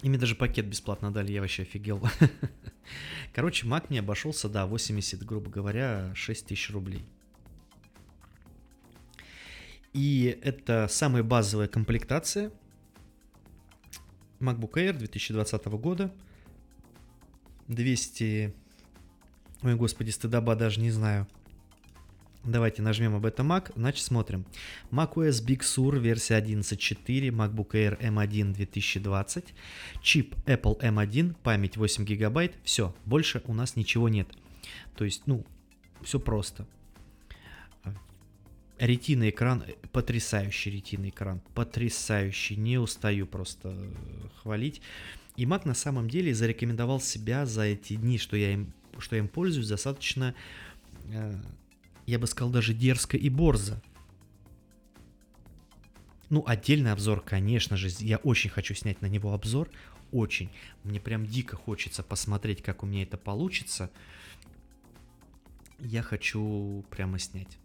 [0.01, 2.05] И мне даже пакет бесплатно дали, я вообще офигел.
[3.33, 7.05] Короче, Mac мне обошелся, да, 80, грубо говоря, 6 тысяч рублей.
[9.93, 12.51] И это самая базовая комплектация
[14.39, 16.13] MacBook Air 2020 года.
[17.69, 18.53] 200
[19.63, 21.28] Ой, господи, стыдоба даже не знаю.
[22.43, 24.45] Давайте нажмем об этом Mac, значит смотрим.
[24.91, 29.54] macOS Big Sur версия 11.4, MacBook Air M1 2020,
[30.02, 34.28] чип Apple M1, память 8 гигабайт, все, больше у нас ничего нет.
[34.97, 35.45] То есть, ну,
[36.02, 36.67] все просто.
[38.78, 43.73] Ретина экран, потрясающий ретина экран, потрясающий, не устаю просто
[44.41, 44.82] хвалить.
[45.38, 49.21] И Mac на самом деле зарекомендовал себя за эти дни, что я им, что я
[49.21, 50.36] им пользуюсь, достаточно
[51.10, 51.39] э,
[52.06, 53.82] я бы сказал, даже дерзко и борзо.
[56.29, 59.69] Ну, отдельный обзор, конечно же, я очень хочу снять на него обзор,
[60.12, 60.49] очень.
[60.84, 63.91] Мне прям дико хочется посмотреть, как у меня это получится.
[65.79, 67.58] Я хочу прямо снять.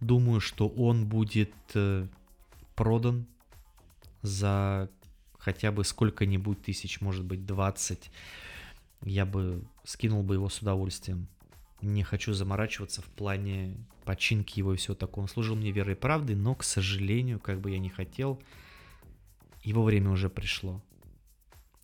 [0.00, 2.06] Думаю, что он будет э,
[2.74, 3.26] продан
[4.20, 4.90] за
[5.46, 8.10] хотя бы сколько-нибудь тысяч, может быть 20.
[9.04, 11.28] Я бы скинул бы его с удовольствием.
[11.80, 15.22] Не хочу заморачиваться в плане починки его и всего такого.
[15.22, 18.42] Он служил мне верой и правдой, но, к сожалению, как бы я не хотел,
[19.62, 20.82] его время уже пришло.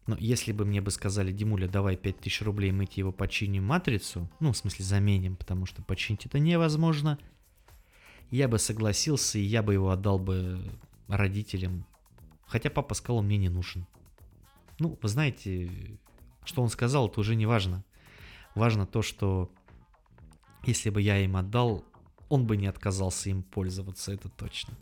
[0.09, 4.29] Но если бы мне бы сказали, Димуля, давай 5000 рублей, мы тебе его починим матрицу,
[4.41, 7.17] ну, в смысле, заменим, потому что починить это невозможно–
[8.33, 10.59] я бы согласился, и я бы его отдал бы
[11.07, 11.85] родителям.
[12.53, 13.87] Хотя папа сказал, он мне не нужен.
[14.79, 15.71] Ну, вы знаете,
[16.45, 17.83] что он сказал, это уже не важно.
[18.55, 19.51] Важно то, что
[20.67, 21.83] если бы я им отдал,
[22.29, 24.75] он бы не отказался им пользоваться, это точно.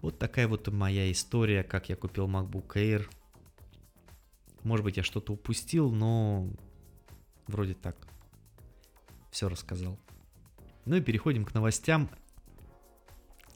[0.00, 3.06] Вот такая вот моя история, как я купил MacBook Air.
[4.62, 6.48] Может быть, я что-то упустил, но
[7.48, 7.98] вроде так.
[9.30, 9.98] Все рассказал.
[10.86, 12.08] Ну и переходим к новостям,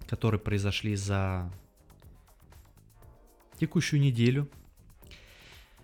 [0.07, 1.51] которые произошли за
[3.59, 4.49] текущую неделю.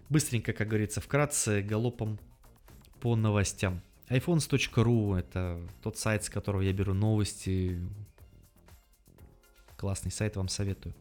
[0.09, 2.19] Быстренько, как говорится, вкратце, галопом
[3.01, 3.81] по новостям.
[4.09, 7.81] iPhones.ru это тот сайт, с которого я беру новости.
[9.77, 10.95] Классный сайт, вам советую.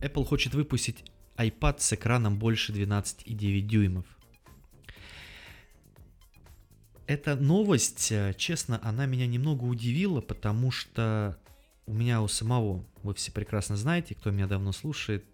[0.00, 1.04] Apple хочет выпустить
[1.36, 4.06] iPad с экраном больше 12,9 дюймов.
[7.06, 11.38] Эта новость, э, честно, она меня немного удивила, потому что
[11.86, 15.24] у меня у самого, вы все прекрасно знаете, кто меня давно слушает,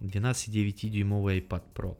[0.00, 1.98] 12,9-дюймовый iPad Pro.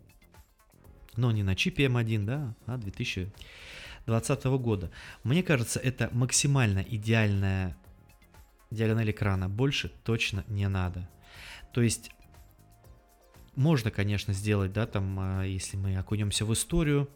[1.16, 4.90] Но не на чипе M1, да, а 2020 года.
[5.24, 7.76] Мне кажется, это максимально идеальная
[8.70, 9.48] диагональ экрана.
[9.48, 11.08] Больше точно не надо.
[11.72, 12.10] То есть
[13.56, 17.10] можно, конечно, сделать, да, там, а, если мы окунемся в историю,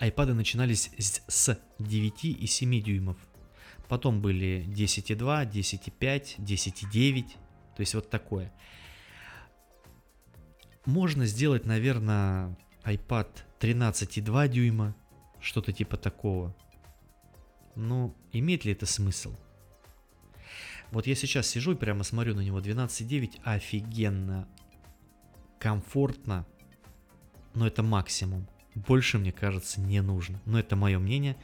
[0.00, 3.18] iPad начинались с 9 и 7 дюймов.
[3.88, 7.26] Потом были 10,2, 10,5, 10,9.
[7.76, 8.52] То есть вот такое.
[10.84, 13.28] Можно сделать, наверное, iPad
[13.60, 14.94] 13,2 дюйма.
[15.40, 16.54] Что-то типа такого.
[17.74, 19.34] Но имеет ли это смысл?
[20.90, 23.40] Вот я сейчас сижу и прямо смотрю на него 12,9.
[23.44, 24.48] Офигенно.
[25.58, 26.46] Комфортно.
[27.54, 28.48] Но это максимум.
[28.74, 30.40] Больше, мне кажется, не нужно.
[30.44, 31.36] Но это мое мнение.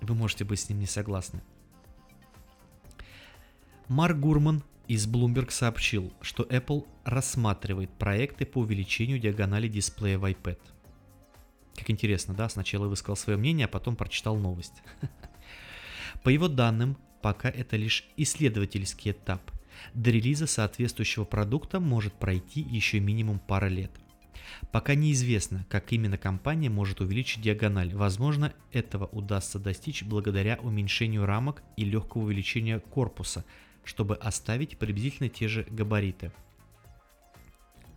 [0.00, 1.42] Вы можете быть с ним не согласны.
[3.88, 10.58] Марк Гурман, из Bloomberg сообщил, что Apple рассматривает проекты по увеличению диагонали дисплея в iPad.
[11.76, 12.48] Как интересно, да?
[12.48, 14.82] Сначала высказал свое мнение, а потом прочитал новость.
[16.24, 19.42] По его данным, пока это лишь исследовательский этап.
[19.94, 23.92] До релиза соответствующего продукта может пройти еще минимум пара лет.
[24.72, 27.94] Пока неизвестно, как именно компания может увеличить диагональ.
[27.94, 33.44] Возможно, этого удастся достичь благодаря уменьшению рамок и легкого увеличения корпуса,
[33.84, 36.32] чтобы оставить приблизительно те же габариты.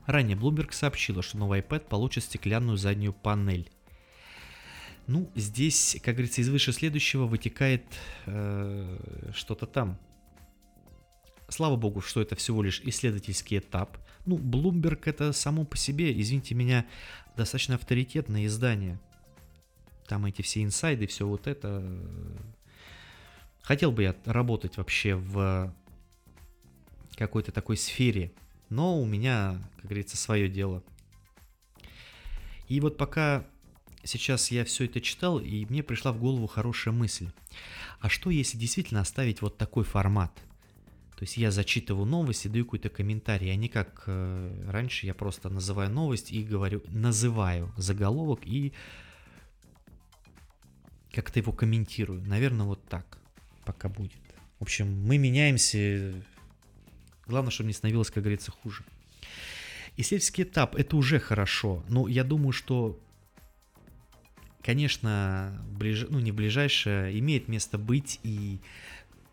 [0.05, 3.69] Ранее Bloomberg сообщила, что новый iPad получит стеклянную заднюю панель.
[5.07, 7.83] Ну, здесь, как говорится, из выше следующего вытекает
[8.25, 9.97] э, что-то там.
[11.51, 13.97] Слава богу, что это всего лишь исследовательский этап.
[14.25, 16.85] Ну, Bloomberg это само по себе, извините меня,
[17.35, 19.01] достаточно авторитетное издание.
[20.07, 21.83] Там эти все инсайды, все вот это.
[23.63, 25.75] Хотел бы я работать вообще в
[27.15, 28.31] какой-то такой сфере,
[28.69, 30.81] но у меня, как говорится, свое дело.
[32.69, 33.45] И вот пока
[34.05, 37.29] сейчас я все это читал, и мне пришла в голову хорошая мысль.
[37.99, 40.31] А что если действительно оставить вот такой формат?
[41.21, 45.49] То есть я зачитываю новости, даю какой-то комментарий, а не как э, раньше я просто
[45.49, 48.73] называю новость и говорю, называю заголовок и
[51.11, 52.23] как-то его комментирую.
[52.23, 53.19] Наверное, вот так
[53.65, 54.17] пока будет.
[54.57, 56.11] В общем, мы меняемся.
[57.27, 58.83] Главное, чтобы не становилось, как говорится, хуже.
[59.97, 62.99] Исследовательский этап это уже хорошо, но я думаю, что
[64.63, 66.07] конечно, ближ...
[66.09, 68.59] ну не ближайшее, имеет место быть, и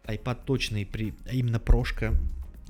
[0.09, 1.15] iPad точно, и при...
[1.27, 2.15] а именно прошка,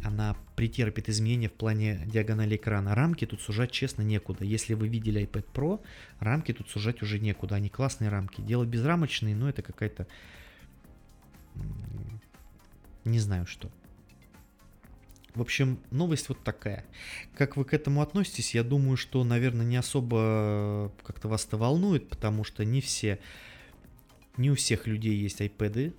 [0.02, 2.94] она претерпит изменения в плане диагонали экрана.
[2.94, 4.44] Рамки тут сужать, честно, некуда.
[4.44, 5.80] Если вы видели iPad Pro,
[6.20, 7.56] рамки тут сужать уже некуда.
[7.56, 8.40] Они классные рамки.
[8.40, 10.06] Делать безрамочные, но это какая-то...
[13.04, 13.70] Не знаю что.
[15.34, 16.84] В общем, новость вот такая.
[17.36, 22.08] Как вы к этому относитесь, я думаю, что, наверное, не особо как-то вас это волнует,
[22.08, 23.20] потому что не все,
[24.36, 25.94] не у всех людей есть iPad,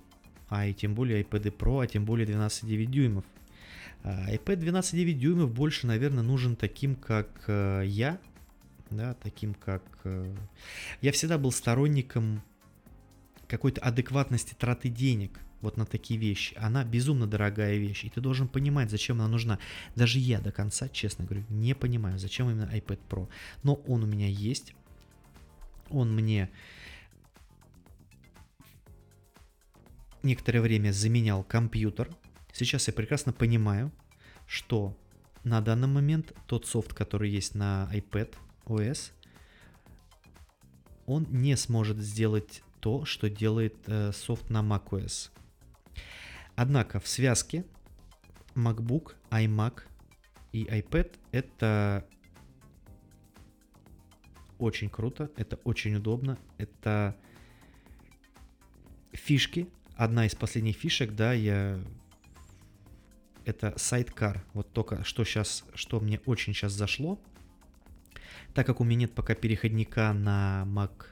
[0.50, 3.24] а и тем более iPad Pro, а тем более 12,9 дюймов.
[4.02, 8.18] А, iPad 12,9 дюймов больше, наверное, нужен таким, как э, я,
[8.90, 9.82] да, таким как...
[10.04, 10.34] Э,
[11.00, 12.42] я всегда был сторонником
[13.46, 16.56] какой-то адекватности траты денег– вот на такие вещи.
[16.58, 19.58] Она безумно дорогая вещь, и ты должен понимать, зачем она нужна.
[19.94, 23.28] Даже я до конца, честно говорю, не понимаю, зачем именно iPad Pro.
[23.62, 24.74] Но он у меня есть,
[25.90, 26.50] он мне
[30.22, 32.08] некоторое время заменял компьютер.
[32.52, 33.92] Сейчас я прекрасно понимаю,
[34.46, 34.96] что
[35.44, 38.34] на данный момент тот софт, который есть на iPad
[38.66, 39.12] OS,
[41.06, 45.30] он не сможет сделать то, что делает э, софт на macOS.
[46.56, 47.64] Однако в связке
[48.54, 49.82] MacBook, iMac
[50.52, 52.06] и iPad это
[54.58, 57.16] очень круто, это очень удобно, это
[59.12, 59.68] фишки.
[60.00, 61.78] Одна из последних фишек, да, я
[63.44, 64.42] это сайткар.
[64.54, 67.20] Вот только что сейчас, что мне очень сейчас зашло,
[68.54, 71.04] так как у меня нет пока переходника на Mac,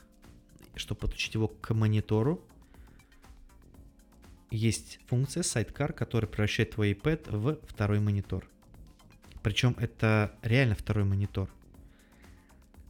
[0.75, 2.43] чтобы подключить его к монитору,
[4.51, 8.49] есть функция Sidecar, которая превращает твой iPad в второй монитор.
[9.43, 11.51] Причем это реально второй монитор.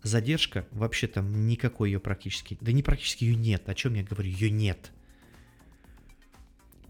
[0.05, 4.31] Задержка, вообще там никакой ее практически, да не практически ее нет, о чем я говорю,
[4.31, 4.93] ее нет.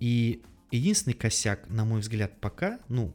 [0.01, 3.13] И единственный косяк, на мой взгляд, пока, ну,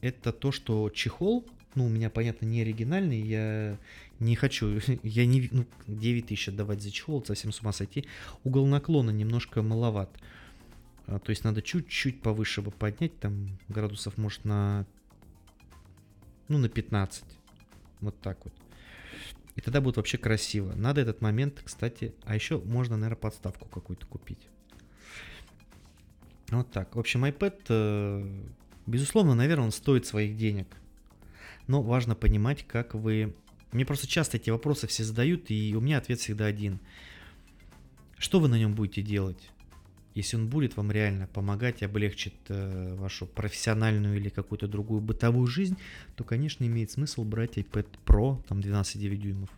[0.00, 3.78] это то, что чехол, ну, у меня, понятно, не оригинальный, я
[4.18, 8.06] не хочу, я не, ну, 9 тысяч отдавать за чехол, совсем с ума сойти.
[8.44, 10.10] Угол наклона немножко маловат.
[11.06, 14.86] А, то есть надо чуть-чуть повыше бы поднять, там градусов может на,
[16.48, 17.24] ну, на 15.
[18.00, 18.54] Вот так вот.
[19.54, 20.74] И тогда будет вообще красиво.
[20.74, 24.48] Надо этот момент, кстати, а еще можно, наверное, подставку какую-то купить.
[26.50, 26.94] Вот так.
[26.94, 28.44] В общем, iPad, э,
[28.86, 30.68] безусловно, наверное, он стоит своих денег.
[31.66, 33.34] Но важно понимать, как вы...
[33.72, 36.78] Мне просто часто эти вопросы все задают, и у меня ответ всегда один.
[38.16, 39.50] Что вы на нем будете делать?
[40.14, 45.46] Если он будет вам реально помогать и облегчит э, вашу профессиональную или какую-то другую бытовую
[45.46, 45.76] жизнь,
[46.14, 49.50] то, конечно, имеет смысл брать iPad Pro, там 12,9 дюймов.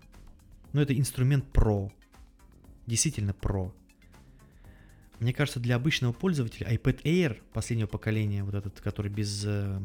[0.72, 1.92] Но это инструмент Pro.
[2.86, 3.72] Действительно Pro.
[5.20, 9.80] Мне кажется, для обычного пользователя iPad Air последнего поколения, вот этот, который без э,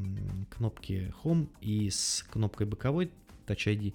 [0.55, 3.11] кнопки Home и с кнопкой боковой
[3.47, 3.93] Touch ID,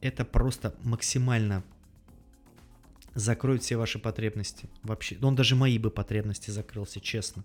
[0.00, 1.64] это просто максимально
[3.14, 4.68] закроет все ваши потребности.
[4.84, 7.44] Вообще, он даже мои бы потребности закрылся, честно.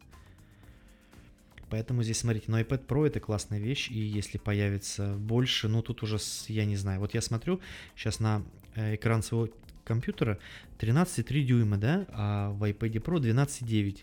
[1.70, 6.02] Поэтому здесь, смотрите, но iPad Pro это классная вещь, и если появится больше, ну тут
[6.04, 7.60] уже, я не знаю, вот я смотрю
[7.96, 8.44] сейчас на
[8.76, 9.50] э, экран своего
[9.88, 10.38] компьютера
[10.80, 14.02] 13,3 дюйма, да, а в iPad Pro 12,9.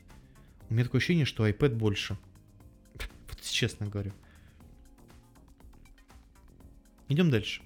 [0.71, 2.19] У меня такое ощущение, что iPad больше.
[3.29, 4.13] Вот честно говорю.
[7.09, 7.63] Идем дальше.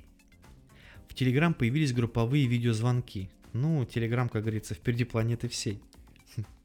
[1.09, 3.31] В Telegram появились групповые видеозвонки.
[3.53, 5.81] Ну, Telegram, как говорится, впереди планеты всей.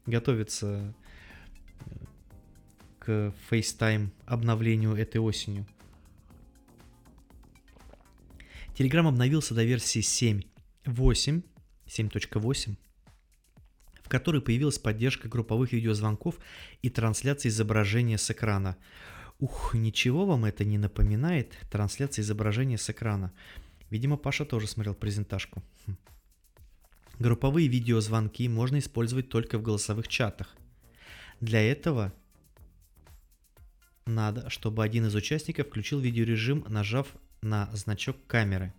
[0.06, 0.94] Готовится
[1.86, 1.90] э,
[2.98, 5.66] к FaceTime обновлению этой осенью.
[8.76, 10.00] Telegram обновился до версии
[10.86, 11.42] 7.8,
[11.86, 12.76] 7.8,
[14.02, 16.38] в которой появилась поддержка групповых видеозвонков
[16.82, 18.76] и трансляции изображения с экрана.
[19.38, 21.54] Ух, ничего вам это не напоминает?
[21.70, 23.32] Трансляция изображения с экрана.
[23.90, 25.62] Видимо, Паша тоже смотрел презентажку.
[25.86, 25.96] Хм.
[27.18, 30.54] Групповые видеозвонки можно использовать только в голосовых чатах.
[31.40, 32.12] Для этого
[34.06, 37.08] надо, чтобы один из участников включил видеорежим, нажав
[37.42, 38.72] на значок камеры.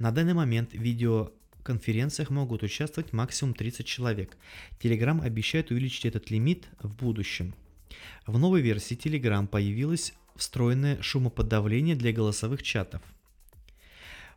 [0.00, 4.34] На данный момент в видеоконференциях могут участвовать максимум 30 человек.
[4.80, 7.54] Telegram обещает увеличить этот лимит в будущем.
[8.26, 13.02] В новой версии Telegram появилось встроенное шумоподавление для голосовых чатов.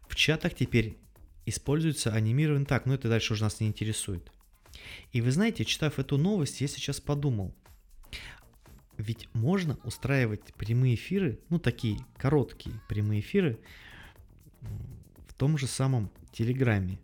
[0.09, 0.97] В чатах теперь
[1.45, 4.33] используется анимированный так, но это дальше уже нас не интересует.
[5.13, 7.55] И вы знаете, читав эту новость, я сейчас подумал,
[8.97, 13.59] ведь можно устраивать прямые эфиры, ну такие короткие прямые эфиры
[15.37, 16.99] том же самом Телеграме.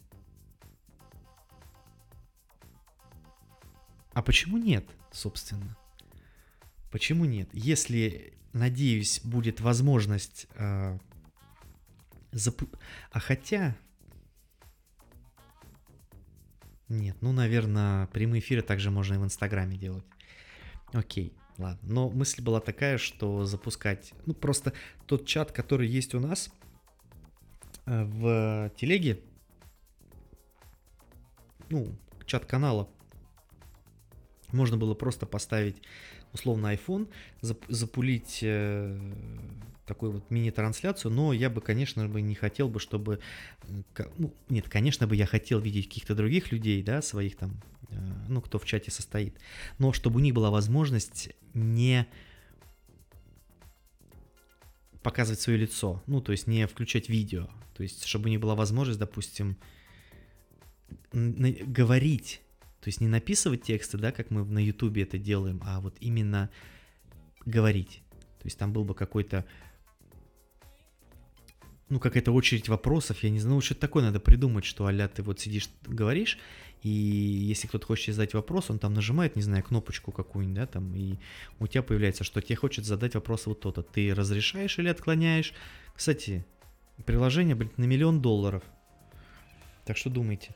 [4.13, 5.77] А почему нет, собственно?
[6.91, 7.49] Почему нет?
[7.53, 10.47] Если, надеюсь, будет возможность...
[10.55, 10.97] Э,
[12.31, 12.67] запу...
[13.11, 13.77] А хотя...
[16.87, 20.05] Нет, ну, наверное, прямые эфиры также можно и в Инстаграме делать.
[20.91, 21.33] Окей.
[21.59, 24.71] Ладно, но мысль была такая, что запускать, ну просто
[25.07, 26.49] тот чат, который есть у нас
[27.89, 29.19] в телеге,
[31.69, 31.87] ну,
[32.25, 32.87] чат канала,
[34.51, 35.81] можно было просто поставить
[36.33, 37.09] условно iPhone,
[37.41, 38.99] запулить э,
[39.85, 43.19] такую вот мини-трансляцию, но я бы, конечно бы, не хотел бы, чтобы...
[44.17, 47.59] Ну, нет, конечно бы я хотел видеть каких-то других людей, да, своих там,
[47.89, 47.95] э,
[48.27, 49.39] ну, кто в чате состоит,
[49.79, 52.07] но чтобы у них была возможность не
[55.01, 57.49] показывать свое лицо, ну, то есть не включать видео,
[57.79, 59.55] то есть чтобы у них была возможность, допустим,
[61.13, 62.41] говорить,
[62.81, 66.49] то есть не написывать тексты, да, как мы на ютубе это делаем, а вот именно
[67.45, 68.01] говорить.
[68.39, 69.45] То есть там был бы какой-то
[71.87, 75.23] ну, какая-то очередь вопросов, я не знаю, ну, что-то такое надо придумать, что, аля, ты
[75.23, 76.37] вот сидишь, говоришь,
[76.83, 80.93] и если кто-то хочет задать вопрос, он там нажимает, не знаю, кнопочку какую-нибудь, да, там,
[80.97, 81.15] и
[81.59, 83.83] у тебя появляется, что тебе хочет задать вопрос вот то-то.
[83.83, 85.53] Ты разрешаешь или отклоняешь?
[85.95, 86.45] Кстати,
[87.05, 88.63] приложение, блин, на миллион долларов.
[89.85, 90.55] Так что думайте.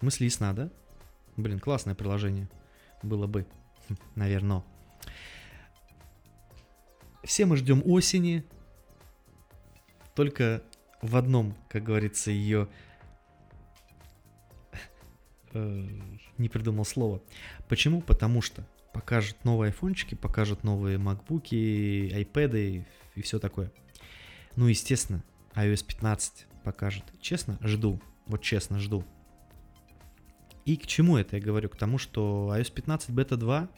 [0.00, 0.70] Мысли ясна, да?
[1.36, 2.48] Блин, классное приложение.
[3.02, 3.46] Было бы,
[4.14, 4.62] наверное.
[7.24, 8.44] Все мы ждем осени,
[10.14, 10.62] только
[11.02, 12.68] в одном, как говорится, ее...
[15.54, 15.86] Э,
[16.36, 17.22] не придумал слово.
[17.68, 18.02] Почему?
[18.02, 22.84] Потому что покажут новые айфончики, покажут новые макбуки, айпэды
[23.14, 23.72] и все такое.
[24.58, 25.22] Ну, естественно,
[25.54, 27.04] iOS 15 покажет.
[27.20, 28.00] Честно, жду.
[28.26, 29.04] Вот честно, жду.
[30.64, 31.68] И к чему это я говорю?
[31.68, 33.68] К тому, что iOS 15 бета 2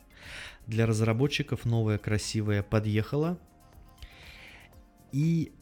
[0.66, 3.38] для разработчиков новая красивая подъехала.
[5.12, 5.52] И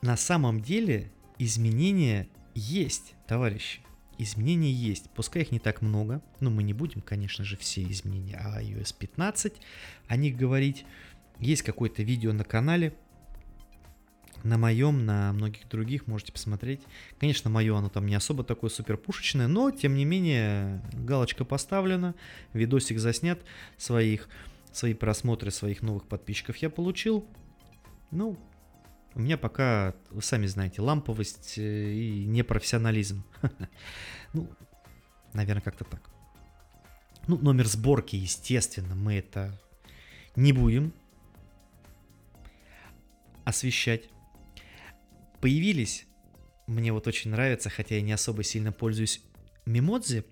[0.00, 3.78] на самом деле изменения есть, товарищи.
[4.18, 5.08] Изменения есть.
[5.10, 8.92] Пускай их не так много, но мы не будем, конечно же, все изменения а iOS
[8.98, 9.52] 15
[10.08, 10.84] о них говорить.
[11.38, 12.92] Есть какое-то видео на канале,
[14.42, 16.80] на моем, на многих других можете посмотреть.
[17.18, 22.14] Конечно, мое оно там не особо такое супер пушечное, но тем не менее галочка поставлена,
[22.52, 23.40] видосик заснят,
[23.76, 24.28] своих,
[24.72, 27.26] свои просмотры своих новых подписчиков я получил.
[28.10, 28.38] Ну,
[29.14, 33.24] у меня пока, вы сами знаете, ламповость э, и непрофессионализм.
[34.34, 34.48] Ну,
[35.34, 36.00] наверное, как-то так.
[37.26, 39.60] Ну, номер сборки, естественно, мы это
[40.36, 40.94] не будем
[43.44, 44.08] освещать.
[45.42, 46.06] Появились,
[46.68, 49.20] мне вот очень нравится, хотя я не особо сильно пользуюсь
[49.66, 50.24] мемодзи.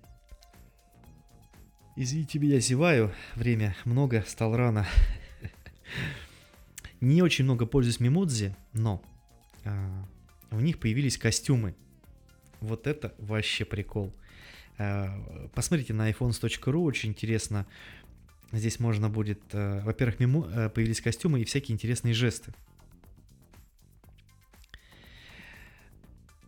[1.97, 4.87] Извините меня, зеваю, время много, стал рано.
[7.01, 9.03] Не очень много пользуюсь мемодзи, но
[9.65, 10.07] а,
[10.49, 11.75] в них появились костюмы.
[12.61, 14.13] Вот это вообще прикол.
[14.77, 17.67] А, посмотрите на iPhones.ru, очень интересно
[18.53, 22.53] Здесь можно будет, э, во-первых, мимо, появились костюмы и всякие интересные жесты.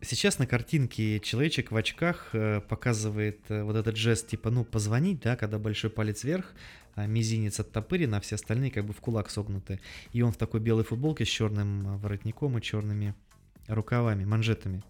[0.06, 5.22] Сейчас на картинке человечек в очках э, показывает э, вот этот жест, типа, ну, позвонить,
[5.22, 6.52] да, когда большой палец вверх,
[6.96, 9.80] а мизинец оттопырен, а все остальные как бы в кулак согнуты.
[10.12, 13.16] И он в такой белой футболке с черным воротником и черными
[13.68, 14.84] рукавами, манжетами.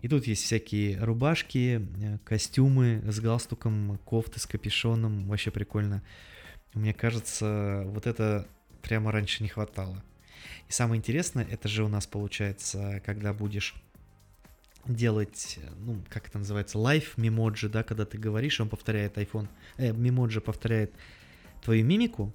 [0.00, 6.02] И тут есть всякие рубашки, э, костюмы с галстуком, кофты с капюшоном, вообще прикольно.
[6.74, 8.48] Мне кажется, вот это
[8.82, 10.02] прямо раньше не хватало.
[10.68, 13.76] И самое интересное, это же у нас получается, когда будешь
[14.86, 19.92] делать, ну, как это называется, лайф мемоджи, да, когда ты говоришь, он повторяет iPhone, э,
[19.92, 20.92] мемоджи повторяет
[21.62, 22.32] твою мимику,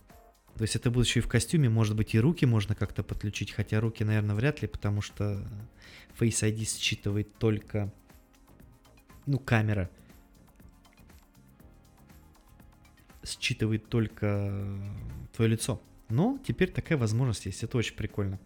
[0.56, 3.52] то есть это будет еще и в костюме, может быть и руки можно как-то подключить,
[3.52, 5.46] хотя руки, наверное, вряд ли, потому что
[6.20, 7.94] Face ID считывает только,
[9.26, 9.90] ну, камера
[13.24, 14.80] считывает только
[15.36, 15.82] твое лицо.
[16.10, 18.40] Но теперь такая возможность есть, это очень прикольно.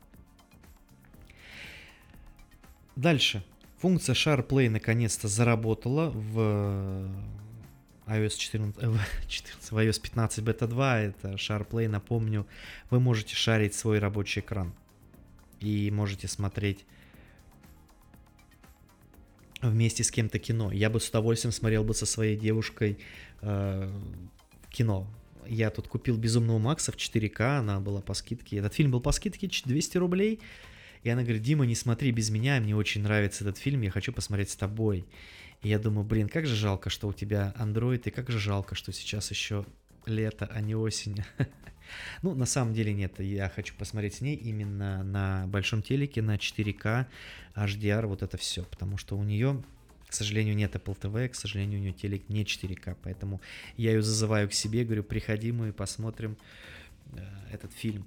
[2.96, 3.44] Дальше.
[3.82, 7.10] Функция SharePlay наконец-то заработала в
[8.06, 8.94] iOS 14, э,
[9.28, 12.46] 14, в iOS 15 Beta 2, это SharePlay, напомню,
[12.92, 14.76] вы можете шарить свой рабочий экран
[15.60, 16.86] и можете смотреть
[19.64, 20.72] вместе с кем-то кино.
[20.72, 23.00] Я бы с удовольствием смотрел бы со своей девушкой
[23.42, 23.92] э,
[24.70, 25.08] кино.
[25.48, 28.58] Я тут купил «Безумного Макса» в 4К, она была по скидке.
[28.58, 30.40] Этот фильм был по скидке 200 рублей.
[31.04, 34.14] И она говорит, Дима, не смотри без меня, мне очень нравится этот фильм, я хочу
[34.14, 35.06] посмотреть с тобой.
[35.62, 38.76] И я думаю, блин, как же жалко, что у тебя Android, и как же жалко,
[38.76, 39.66] что сейчас еще
[40.06, 41.24] лето, а не осень.
[42.22, 46.36] ну, на самом деле нет, я хочу посмотреть с ней именно на большом телеке, на
[46.36, 47.06] 4К,
[47.56, 49.64] HDR, вот это все, потому что у нее
[50.12, 53.40] к сожалению, нет Apple TV, к сожалению, у нее телек не 4К, поэтому
[53.78, 56.36] я ее зазываю к себе, говорю, приходи, мы посмотрим
[57.14, 58.06] э, этот фильм.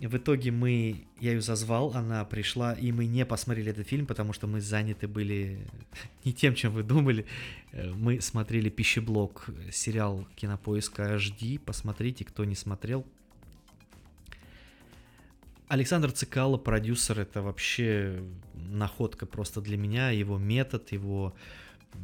[0.00, 4.32] В итоге мы, я ее зазвал, она пришла, и мы не посмотрели этот фильм, потому
[4.32, 5.66] что мы заняты были
[6.24, 7.26] не тем, чем вы думали.
[7.72, 13.04] Э, мы смотрели пищеблок, сериал Кинопоиска HD, посмотрите, кто не смотрел.
[15.68, 18.24] Александр Цикало, продюсер, это вообще
[18.54, 21.34] находка просто для меня, его метод, его,
[21.92, 21.98] э,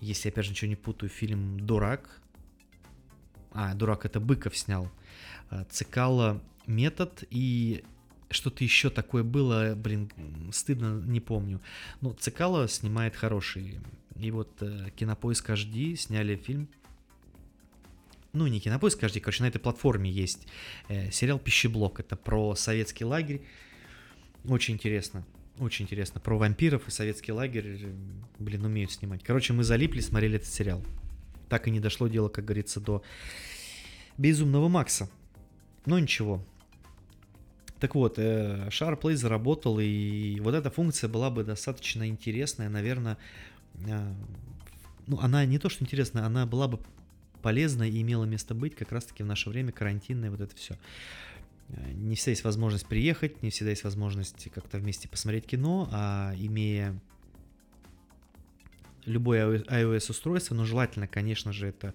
[0.00, 2.20] если опять же ничего не путаю, фильм «Дурак»,
[3.52, 4.88] а, «Дурак» это Быков снял, э,
[5.70, 7.84] Цикало метод и
[8.30, 10.10] что-то еще такое было, блин,
[10.52, 11.60] стыдно, не помню.
[12.00, 13.80] Ну, Цикало снимает хороший.
[14.16, 16.68] И вот э, Кинопоиск HD сняли фильм.
[18.32, 20.46] Ну, не Кинопоиск HD, короче, на этой платформе есть
[20.88, 22.00] э, сериал «Пищеблок».
[22.00, 23.42] Это про советский лагерь.
[24.44, 25.24] Очень интересно.
[25.58, 26.20] Очень интересно.
[26.20, 27.92] Про вампиров и советский лагерь,
[28.38, 29.22] блин, умеют снимать.
[29.22, 30.82] Короче, мы залипли, смотрели этот сериал.
[31.48, 33.02] Так и не дошло дело, как говорится, до
[34.16, 35.10] Безумного Макса.
[35.84, 36.44] Но ничего,
[37.82, 43.18] так вот, э, SharePlay заработал, и вот эта функция была бы достаточно интересная, наверное,
[43.74, 44.14] э,
[45.08, 46.78] ну, она не то, что интересная, она была бы
[47.42, 50.78] полезна и имела место быть как раз-таки в наше время карантинное вот это все.
[51.70, 56.34] Э, не всегда есть возможность приехать, не всегда есть возможность как-то вместе посмотреть кино, а
[56.38, 56.96] имея
[59.06, 61.94] любое iOS устройство, но желательно, конечно же, это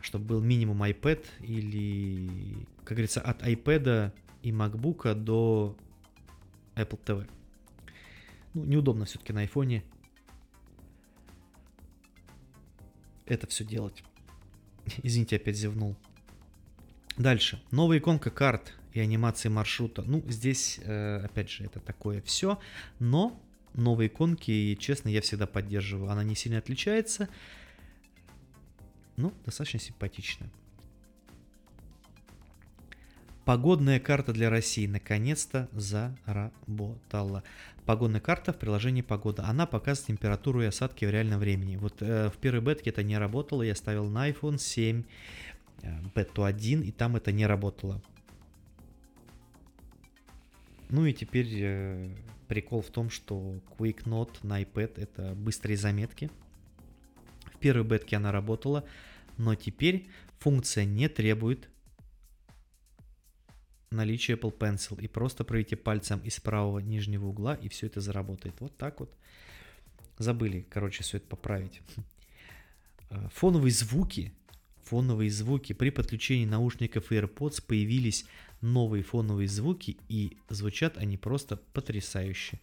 [0.00, 5.76] чтобы был минимум iPad или, как говорится, от iPad и MacBook до
[6.74, 7.28] Apple TV.
[8.54, 9.82] Ну, неудобно все-таки на айфоне
[13.26, 14.02] это все делать.
[15.02, 15.96] Извините, опять зевнул.
[17.18, 17.62] Дальше.
[17.70, 20.02] Новая иконка карт и анимации маршрута.
[20.02, 22.58] Ну, здесь, э, опять же, это такое все.
[22.98, 23.40] Но
[23.74, 26.10] новые иконки, честно, я всегда поддерживаю.
[26.10, 27.28] Она не сильно отличается.
[29.16, 30.48] Ну, достаточно симпатично.
[33.46, 37.44] Погодная карта для России наконец-то заработала.
[37.84, 39.44] Погодная карта в приложении «Погода».
[39.44, 41.76] Она показывает температуру и осадки в реальном времени.
[41.76, 43.62] Вот э, в первой бетке это не работало.
[43.62, 45.04] Я ставил на iPhone 7
[45.82, 48.02] э, бету 1, и там это не работало.
[50.88, 52.08] Ну и теперь э,
[52.48, 56.32] прикол в том, что Quick Note на iPad это быстрые заметки.
[57.66, 58.84] Первой бетке она работала,
[59.38, 60.06] но теперь
[60.38, 61.68] функция не требует
[63.90, 68.54] наличие Apple Pencil и просто проведите пальцем из правого нижнего угла и все это заработает.
[68.60, 69.12] Вот так вот.
[70.16, 71.80] Забыли, короче, все это поправить.
[73.10, 74.32] Э, фоновые звуки,
[74.84, 78.26] фоновые звуки при подключении наушников AirPods появились
[78.60, 82.60] новые фоновые звуки и звучат они просто потрясающе.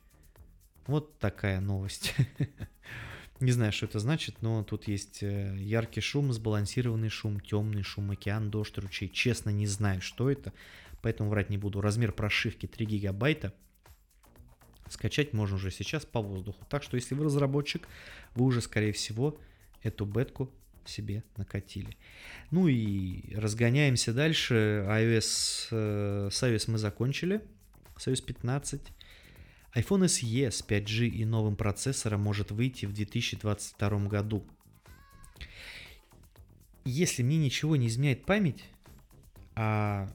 [0.87, 2.15] Вот такая новость.
[3.43, 8.11] Не знаю, что это значит, но тут есть э, яркий шум, сбалансированный шум, темный шум,
[8.11, 9.09] океан, дождь, ручей.
[9.09, 10.53] Честно, не знаю, что это,
[11.01, 11.81] поэтому врать не буду.
[11.81, 13.53] Размер прошивки 3 гигабайта.
[14.89, 16.65] Скачать можно уже сейчас по воздуху.
[16.69, 17.85] Так что, если вы разработчик,
[18.33, 19.37] вы уже, скорее всего,
[19.81, 20.49] эту бетку
[20.85, 21.97] себе накатили.
[22.49, 24.85] Ну и разгоняемся дальше.
[24.87, 27.41] iOS, э, с iOS мы закончили.
[27.97, 28.81] IOS 15.
[29.75, 34.43] iPhone SE с 5G и новым процессором может выйти в 2022 году.
[36.85, 38.63] Если мне ничего не изменяет память,
[39.55, 40.09] а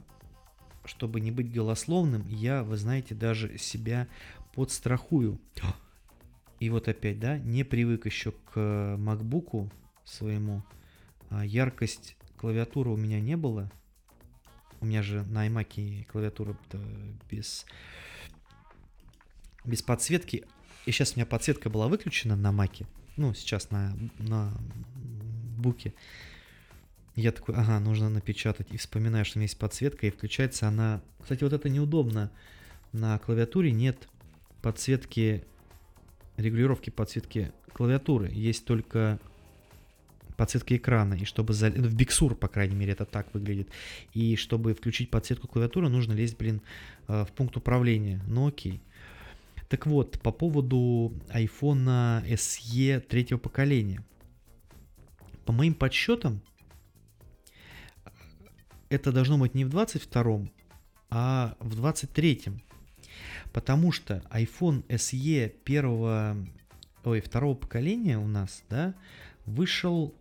[0.85, 4.09] чтобы не быть голословным, я, вы знаете, даже себя
[4.55, 5.41] подстрахую.
[6.61, 8.57] И вот опять, да, не привык еще к
[8.99, 9.71] MacBook
[10.05, 10.63] своему.
[11.31, 13.71] А яркость клавиатуры у меня не было.
[14.81, 16.57] У меня же на iMac клавиатура
[17.31, 17.67] без,
[19.69, 20.45] без подсветки.
[20.87, 22.87] И сейчас у меня подсветка была выключена на маке.
[23.16, 24.53] Ну, сейчас на, на
[25.59, 25.93] буке.
[27.14, 28.69] Я такой, ага, нужно напечатать.
[28.71, 31.03] И вспоминаю, что у меня есть подсветка, и включается она...
[31.21, 32.31] Кстати, вот это неудобно.
[32.93, 34.09] На клавиатуре нет
[34.62, 35.45] подсветки,
[36.37, 38.31] регулировки подсветки клавиатуры.
[38.33, 39.19] Есть только
[40.37, 41.71] подсветка экрана, и чтобы за...
[41.71, 43.69] в Биксур, по крайней мере, это так выглядит.
[44.14, 46.62] И чтобы включить подсветку клавиатуры, нужно лезть, блин,
[47.09, 48.23] э, в пункт управления.
[48.29, 48.81] Ну окей.
[49.69, 54.05] Так вот, по поводу iPhone SE третьего поколения.
[55.45, 56.41] По моим подсчетам,
[58.89, 60.51] это должно быть не в 22-м,
[61.11, 62.62] а в 23-м.
[63.53, 66.37] Потому что iPhone SE первого,
[67.05, 68.95] ой, второго поколения у нас, да,
[69.45, 70.14] вышел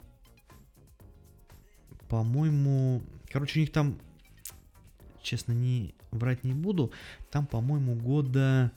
[2.07, 3.99] по-моему, короче, у них там,
[5.21, 6.91] честно, не врать не буду,
[7.31, 8.71] там, по-моему, года...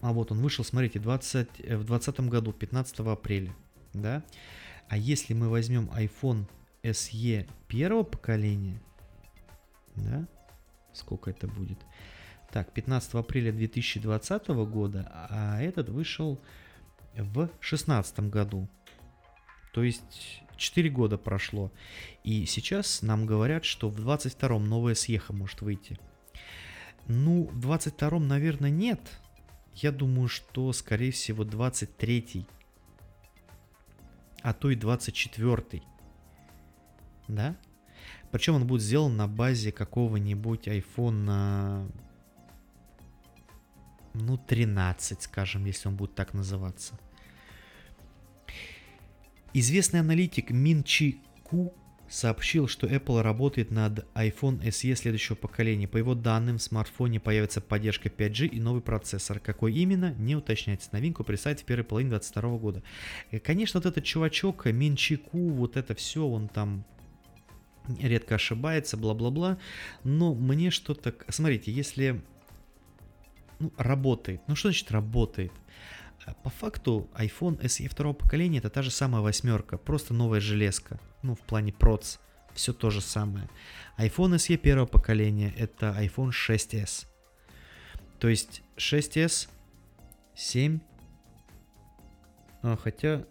[0.00, 3.54] А вот он вышел, смотрите, 20, э, в 2020 году, 15 апреля,
[3.92, 4.22] да?
[4.88, 6.46] А если мы возьмем iPhone
[6.82, 8.80] SE первого поколения,
[9.96, 10.28] да,
[10.92, 11.78] сколько это будет?
[12.52, 16.40] Так, 15 апреля 2020 года, а этот вышел
[17.14, 18.68] в 2016 году.
[19.72, 21.72] То есть 4 года прошло.
[22.24, 25.98] И сейчас нам говорят, что в 22-м новая съеха может выйти.
[27.08, 29.00] Ну, в 22-м, наверное, нет.
[29.74, 32.46] Я думаю, что, скорее всего, 23-й.
[34.42, 35.82] А то и 24-й.
[37.28, 37.56] Да?
[38.30, 41.90] Причем он будет сделан на базе какого-нибудь iPhone,
[44.14, 46.98] ну, 13, скажем, если он будет так называться.
[49.52, 51.74] Известный аналитик Мин Чи Ку
[52.08, 55.88] сообщил, что Apple работает над iPhone SE следующего поколения.
[55.88, 59.40] По его данным, в смартфоне появится поддержка 5G и новый процессор.
[59.40, 60.90] Какой именно, не уточняется.
[60.92, 62.82] Новинку представит в первой половине 2022 года.
[63.30, 66.84] И, конечно, вот этот чувачок, Мин Чи Ку, вот это все, он там
[68.00, 69.58] редко ошибается, бла-бла-бла.
[70.04, 71.14] Но мне что-то...
[71.28, 72.20] Смотрите, если
[73.58, 74.40] ну, работает.
[74.46, 75.52] Ну что значит работает?
[76.26, 80.98] А по факту iPhone SE второго поколения это та же самая восьмерка, просто новая железка.
[81.22, 82.18] Ну, в плане проц,
[82.52, 83.48] все то же самое.
[83.96, 87.06] iPhone SE первого поколения это iPhone 6s.
[88.18, 89.48] То есть 6s,
[90.34, 90.80] 7,
[92.62, 93.24] а, хотя,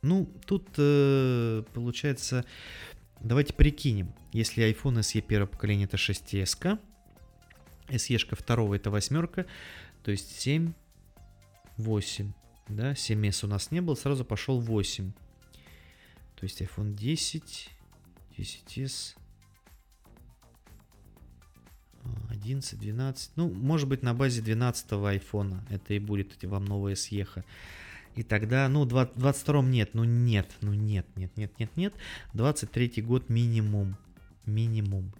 [0.00, 2.46] ну, тут э, получается,
[3.20, 6.78] давайте прикинем, если iPhone SE первого поколения это 6s,
[7.88, 9.44] SE второго это восьмерка,
[10.02, 10.72] то есть 7
[11.76, 12.32] 8.
[12.68, 15.12] Да, 7s у нас не было, сразу пошел 8.
[16.36, 17.70] То есть iPhone 10,
[18.36, 19.16] 10s,
[22.28, 23.30] 11, 12.
[23.36, 27.44] Ну, может быть, на базе 12 айфона это и будет вам новая съеха.
[28.14, 31.94] И тогда, ну, в 22 нет, ну нет, ну нет, нет, нет, нет, нет.
[32.34, 33.96] 23 год минимум.
[34.46, 35.12] Минимум.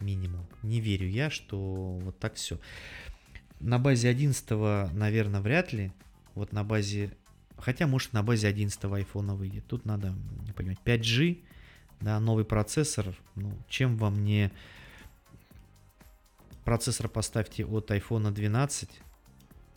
[0.00, 0.46] Минимум.
[0.62, 2.58] Не верю я, что вот так все.
[3.60, 5.92] На базе 11, наверное, вряд ли.
[6.34, 7.12] Вот на базе...
[7.56, 9.66] Хотя, может, на базе 11 айфона выйдет.
[9.66, 10.14] Тут надо
[10.54, 10.78] понимать.
[10.84, 11.42] 5G,
[12.00, 13.14] да, новый процессор.
[13.34, 14.52] Ну, чем вам не...
[16.64, 18.90] Процессор поставьте от iPhone 12,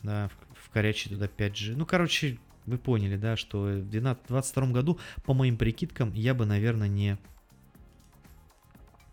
[0.02, 1.74] да, вкорячьте туда 5G.
[1.74, 6.88] Ну, короче, вы поняли, да, что в 2022 году, по моим прикидкам, я бы, наверное,
[6.88, 7.18] не...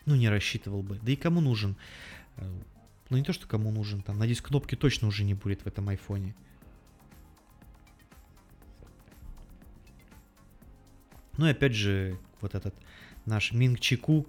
[0.05, 0.99] Ну, не рассчитывал бы.
[1.01, 1.78] Да и кому нужен?
[3.10, 5.89] Ну, не то, что кому нужен, там, надеюсь, кнопки точно уже не будет в этом
[5.89, 6.36] айфоне.
[11.38, 12.76] Ну и опять же, вот этот
[13.26, 14.28] наш Минг Чику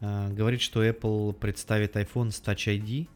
[0.00, 3.08] э, говорит, что Apple представит iPhone с Touch ID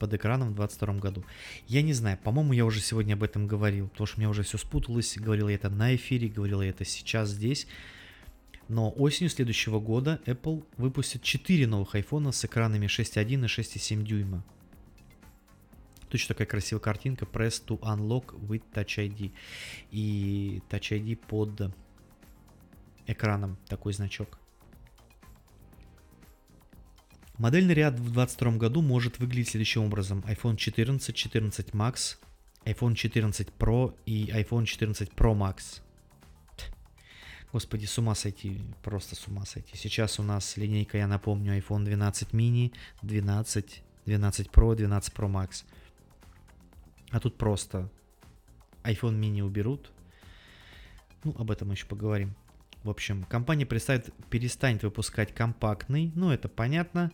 [0.00, 1.24] под экраном в 2022 году.
[1.68, 4.42] Я не знаю, по-моему, я уже сегодня об этом говорил, потому что у меня уже
[4.42, 7.68] все спуталось, говорил я это на эфире, говорил я это сейчас здесь.
[8.70, 14.44] Но осенью следующего года Apple выпустит 4 новых iPhone с экранами 6.1 и 6.7 дюйма.
[16.08, 19.32] Точно такая красивая картинка Press to Unlock with Touch ID.
[19.90, 21.72] И Touch ID под
[23.08, 24.38] экраном такой значок.
[27.38, 30.20] Модельный ряд в 2022 году может выглядеть следующим образом.
[30.28, 32.18] iPhone 14, 14 Max,
[32.64, 35.82] iPhone 14 Pro и iPhone 14 Pro Max.
[37.52, 39.76] Господи, с ума сойти, просто с ума сойти.
[39.76, 42.72] Сейчас у нас линейка, я напомню, iPhone 12 mini,
[43.02, 45.64] 12, 12 Pro, 12 Pro Max.
[47.10, 47.90] А тут просто
[48.84, 49.90] iPhone mini уберут.
[51.24, 52.34] Ну, об этом мы еще поговорим.
[52.82, 57.12] В общем, компания представит, перестанет выпускать компактный, ну это понятно.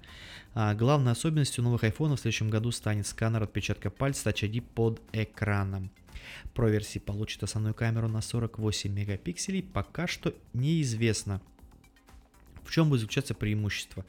[0.55, 5.03] А главной особенностью новых айфонов в следующем году станет сканер отпечатка пальца Touch ID под
[5.13, 5.91] экраном.
[6.55, 11.41] Pro версии получит основную камеру на 48 мегапикселей, пока что неизвестно.
[12.65, 14.05] В чем будет заключаться преимущество?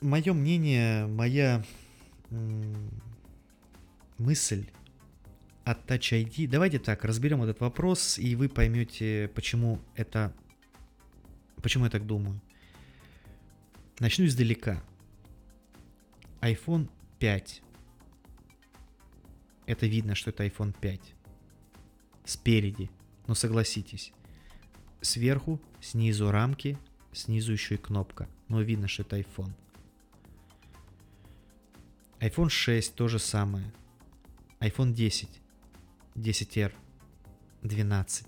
[0.00, 1.64] Мое мнение, моя
[4.18, 4.66] мысль
[5.64, 6.48] от Touch ID.
[6.48, 10.34] Давайте так, разберем этот вопрос, и вы поймете, почему это...
[11.62, 12.40] Почему я так думаю.
[14.00, 14.82] Начну издалека.
[16.40, 16.88] iPhone
[17.20, 17.62] 5.
[19.66, 21.00] Это видно, что это iPhone 5.
[22.24, 22.90] Спереди.
[23.26, 24.12] Но согласитесь.
[25.00, 26.78] Сверху, снизу рамки,
[27.12, 28.28] снизу еще и кнопка.
[28.48, 29.52] Но видно, что это iPhone.
[32.20, 33.72] iPhone 6 то же самое.
[34.60, 35.42] iPhone 10
[36.14, 36.72] 10R,
[37.62, 38.26] 12,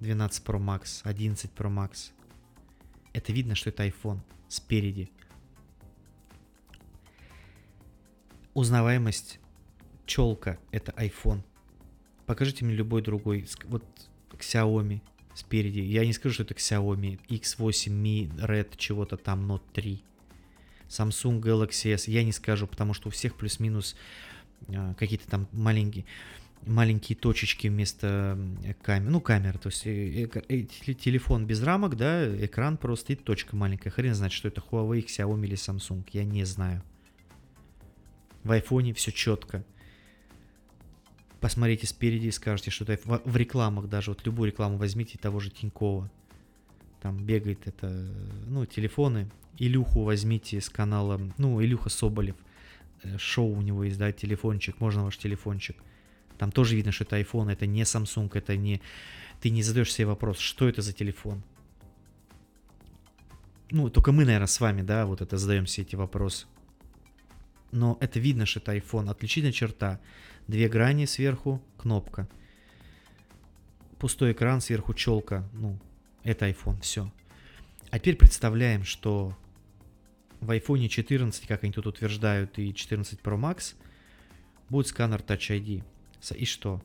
[0.00, 2.12] 12 Pro Max, 11 Pro Max.
[3.12, 5.10] Это видно, что это iPhone спереди.
[8.54, 9.40] Узнаваемость
[10.08, 11.42] челка это iPhone.
[12.26, 13.84] Покажите мне любой другой, вот
[14.32, 15.00] Xiaomi
[15.34, 15.80] спереди.
[15.80, 20.02] Я не скажу, что это Xiaomi X8 Mi Red чего-то там Note 3.
[20.88, 23.94] Samsung Galaxy S я не скажу, потому что у всех плюс-минус
[24.68, 26.04] а, какие-то там маленькие
[26.66, 28.38] маленькие точечки вместо
[28.82, 33.16] камеры, ну камеры, то есть э, э, э, телефон без рамок, да, экран просто и
[33.16, 33.90] точка маленькая.
[33.90, 36.82] Хрен знает, что это Huawei, Xiaomi или Samsung, я не знаю.
[38.42, 39.64] В айфоне все четко.
[41.40, 45.40] Посмотрите спереди и скажете, что это в, в рекламах даже, вот любую рекламу возьмите того
[45.40, 46.10] же Тинькова.
[47.00, 47.88] Там бегает это,
[48.46, 49.30] ну, телефоны.
[49.56, 52.36] Илюху возьмите с канала, ну, Илюха Соболев.
[53.16, 55.76] Шоу у него есть, да, телефончик, можно ваш телефончик
[56.38, 58.80] там тоже видно, что это iPhone, это не Samsung, это не...
[59.40, 61.42] Ты не задаешь себе вопрос, что это за телефон?
[63.70, 66.46] Ну, только мы, наверное, с вами, да, вот это задаем все эти вопросы.
[67.70, 69.10] Но это видно, что это iPhone.
[69.10, 70.00] Отличительная черта.
[70.48, 72.26] Две грани сверху, кнопка.
[73.98, 75.46] Пустой экран, сверху челка.
[75.52, 75.78] Ну,
[76.24, 77.12] это iPhone, все.
[77.90, 79.36] А теперь представляем, что
[80.40, 83.74] в iPhone 14, как они тут утверждают, и 14 Pro Max
[84.70, 85.84] будет сканер Touch ID.
[86.34, 86.82] И что?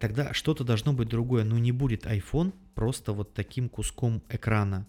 [0.00, 1.44] Тогда что-то должно быть другое.
[1.44, 4.88] Ну не будет iPhone просто вот таким куском экрана.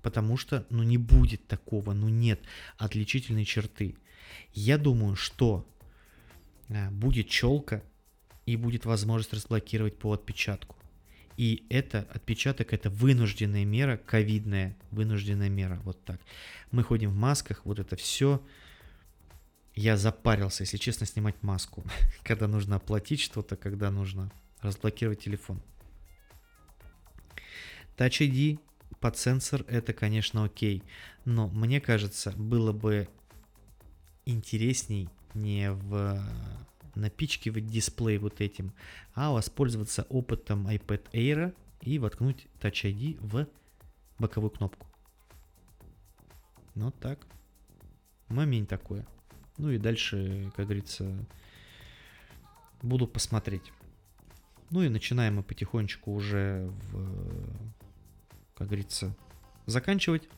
[0.00, 2.40] Потому что, ну не будет такого, ну нет
[2.78, 3.96] отличительной черты.
[4.56, 5.68] Я думаю, что
[6.70, 7.82] а, будет челка
[8.46, 10.76] и будет возможность разблокировать по отпечатку.
[11.36, 16.18] И это отпечаток, это вынужденная мера, ковидная вынужденная мера, вот так.
[16.70, 18.42] Мы ходим в масках, вот это все,
[19.74, 21.84] я запарился, если честно, снимать маску,
[22.24, 24.32] когда нужно оплатить что-то, когда нужно
[24.62, 25.60] разблокировать телефон.
[27.98, 28.58] Touch ID
[29.00, 30.82] под сенсор это, конечно, окей,
[31.26, 33.06] но мне кажется, было бы
[34.26, 36.22] интересней не в
[36.94, 38.72] напичкивать дисплей вот этим,
[39.14, 43.46] а воспользоваться опытом iPad Air и воткнуть Touch ID в
[44.18, 44.86] боковую кнопку.
[46.74, 47.26] Ну так.
[48.28, 49.06] Момент такое.
[49.56, 51.26] Ну и дальше, как говорится,
[52.82, 53.72] буду посмотреть.
[54.70, 57.46] Ну и начинаем мы потихонечку уже, в,
[58.54, 59.14] как говорится,
[59.66, 60.28] заканчивать.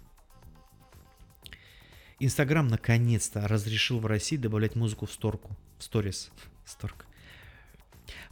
[2.21, 6.33] Инстаграм наконец-то разрешил в России добавлять музыку в сторку, в сторис.
[6.65, 7.07] Сторк.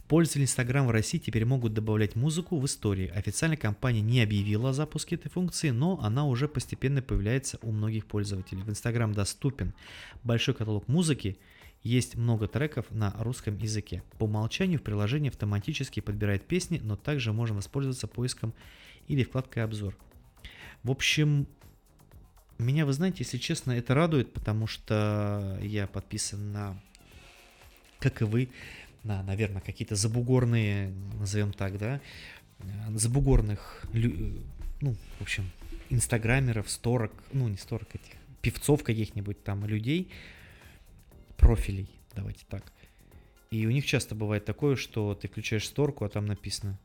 [0.09, 3.07] Пользователи Instagram в России теперь могут добавлять музыку в истории.
[3.07, 8.05] Официально компания не объявила о запуске этой функции, но она уже постепенно появляется у многих
[8.07, 8.61] пользователей.
[8.61, 9.73] В Instagram доступен
[10.21, 11.37] большой каталог музыки,
[11.81, 14.03] есть много треков на русском языке.
[14.17, 18.53] По умолчанию в приложении автоматически подбирает песни, но также можно воспользоваться поиском
[19.07, 19.95] или вкладкой обзор.
[20.83, 21.47] В общем,
[22.63, 26.81] меня, вы знаете, если честно, это радует, потому что я подписан на,
[27.99, 28.49] как и вы,
[29.03, 32.01] на, наверное, какие-то забугорные, назовем так, да,
[32.89, 35.49] забугорных, ну, в общем,
[35.89, 40.11] инстаграмеров, сторок, ну, не сторок этих, певцов каких-нибудь там, людей,
[41.37, 42.63] профилей, давайте так.
[43.51, 46.77] И у них часто бывает такое, что ты включаешь сторку, а там написано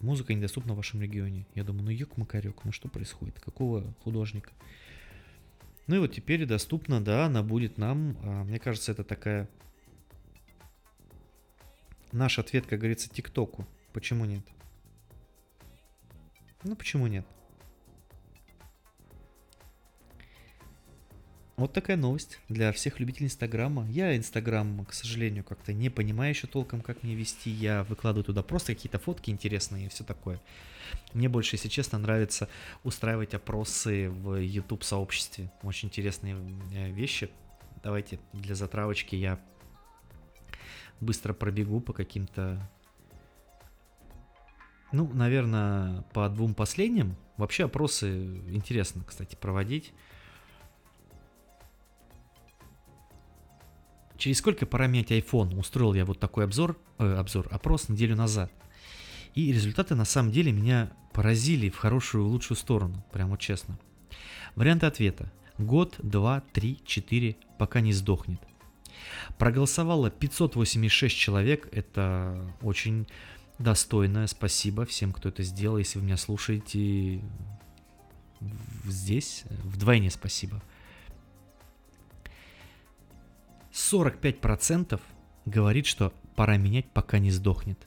[0.00, 1.46] Музыка недоступна в вашем регионе.
[1.54, 3.40] Я думаю, ну ёк макарек, ну что происходит?
[3.40, 4.52] Какого художника?
[5.86, 8.16] Ну и вот теперь доступна, да, она будет нам.
[8.22, 9.48] А, мне кажется, это такая
[12.12, 13.66] наш ответ, как говорится, ТикТоку.
[13.92, 14.44] Почему нет?
[16.64, 17.26] Ну почему нет?
[21.56, 23.86] Вот такая новость для всех любителей Инстаграма.
[23.88, 27.48] Я Инстаграм, к сожалению, как-то не понимаю еще толком, как мне вести.
[27.48, 30.38] Я выкладываю туда просто какие-то фотки интересные и все такое.
[31.14, 32.50] Мне больше, если честно, нравится
[32.84, 35.50] устраивать опросы в YouTube сообществе.
[35.62, 36.36] Очень интересные
[36.74, 37.30] э, вещи.
[37.82, 39.40] Давайте для затравочки я
[41.00, 42.70] быстро пробегу по каким-то...
[44.92, 47.16] Ну, наверное, по двум последним.
[47.38, 49.94] Вообще опросы интересно, кстати, проводить.
[54.18, 55.58] Через сколько пора менять iPhone?
[55.58, 58.50] Устроил я вот такой обзор, э, обзор, опрос неделю назад.
[59.34, 63.78] И результаты на самом деле меня поразили в хорошую, лучшую сторону, прямо честно.
[64.54, 65.30] Варианты ответа.
[65.58, 68.40] Год, два, три, четыре, пока не сдохнет.
[69.38, 73.06] Проголосовало 586 человек, это очень
[73.58, 75.78] достойно, спасибо всем, кто это сделал.
[75.78, 77.20] Если вы меня слушаете
[78.84, 80.62] здесь, вдвойне спасибо.
[83.76, 84.98] 45%
[85.44, 87.78] говорит, что пора менять, пока не сдохнет.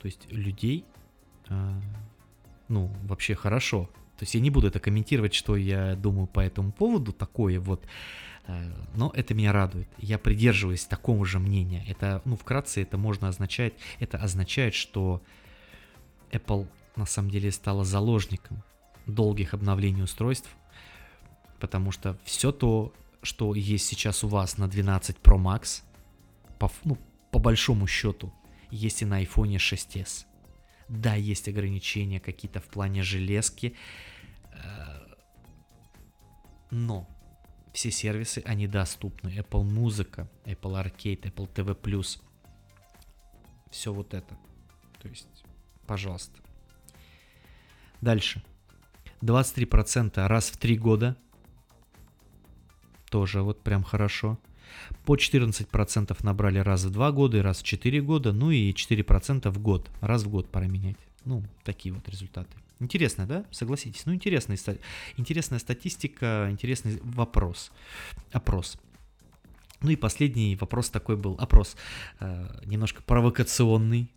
[0.00, 0.84] То есть людей,
[1.48, 1.80] э,
[2.68, 3.90] ну, вообще хорошо.
[4.16, 7.84] То есть я не буду это комментировать, что я думаю по этому поводу, такое вот.
[8.46, 9.88] Э, но это меня радует.
[9.98, 11.84] Я придерживаюсь такого же мнения.
[11.88, 15.22] Это, ну, вкратце это можно означать, это означает, что
[16.30, 18.62] Apple на самом деле стала заложником
[19.06, 20.50] долгих обновлений устройств,
[21.58, 22.92] потому что все то,
[23.22, 25.82] что есть сейчас у вас на 12 Pro Max,
[26.58, 26.98] по, ну,
[27.30, 28.32] по большому счету,
[28.70, 30.26] есть и на iPhone 6s.
[30.88, 33.76] Да, есть ограничения какие-то в плане железки,
[34.52, 34.56] э,
[36.70, 37.08] но
[37.72, 39.28] все сервисы, они доступны.
[39.28, 42.20] Apple Музыка, Apple Arcade, Apple TV+.
[43.70, 44.36] Все вот это.
[45.00, 45.28] То есть,
[45.86, 46.40] пожалуйста.
[48.00, 48.42] Дальше.
[49.22, 51.16] 23% раз в 3 года
[53.10, 54.38] тоже вот прям хорошо.
[55.04, 59.50] По 14% набрали раз в 2 года и раз в 4 года, ну и 4%
[59.50, 60.96] в год, раз в год пора менять.
[61.24, 62.50] Ну, такие вот результаты.
[62.78, 63.44] Интересно, да?
[63.50, 64.06] Согласитесь.
[64.06, 64.58] Ну, интересная,
[65.16, 67.72] интересная статистика, интересный вопрос.
[68.32, 68.78] Опрос.
[69.82, 71.76] Ну и последний вопрос такой был, опрос,
[72.20, 74.10] э, немножко провокационный.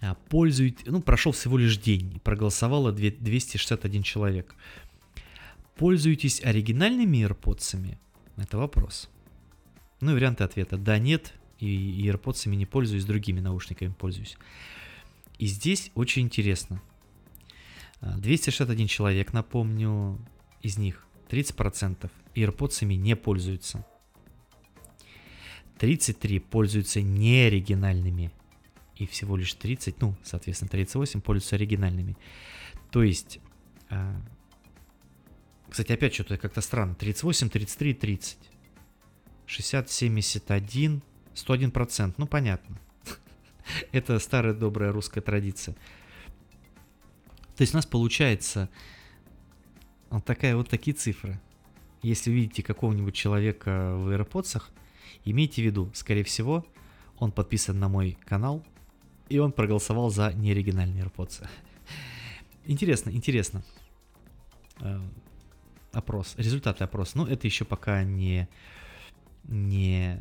[0.00, 4.54] А, Пользует, ну, прошел всего лишь день, проголосовало 261 человек.
[5.76, 7.96] Пользуетесь оригинальными AirPods?
[8.36, 9.08] Это вопрос.
[10.00, 10.76] Ну и варианты ответа.
[10.76, 14.36] Да, нет, и AirPods не пользуюсь, другими наушниками пользуюсь.
[15.38, 16.82] И здесь очень интересно.
[18.00, 20.18] 261 а, человек, напомню,
[20.60, 23.86] из них 30% AirPods не пользуются.
[25.78, 28.30] 33 пользуются неоригинальными.
[28.96, 32.16] И всего лишь 30, ну, соответственно, 38 пользуются оригинальными.
[32.90, 33.40] То есть
[33.88, 34.20] а,
[35.72, 36.94] кстати, опять что-то как-то странно.
[36.94, 38.38] 38, 33, 30.
[39.46, 41.02] 60, 71,
[41.32, 42.18] 101 процент.
[42.18, 42.76] Ну, понятно.
[43.92, 45.74] Это старая добрая русская традиция.
[47.56, 48.68] То есть у нас получается
[50.10, 51.40] вот такая вот такие цифры.
[52.02, 54.62] Если видите какого-нибудь человека в AirPods,
[55.24, 56.66] имейте в виду, скорее всего,
[57.16, 58.62] он подписан на мой канал,
[59.30, 61.48] и он проголосовал за неоригинальные AirPods.
[62.66, 63.64] Интересно, интересно.
[65.92, 67.18] Опрос, результаты опроса.
[67.18, 68.48] Но это еще пока не,
[69.44, 70.20] не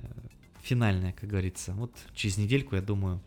[0.61, 1.73] финальное, как говорится.
[1.73, 3.21] Вот через недельку, я думаю,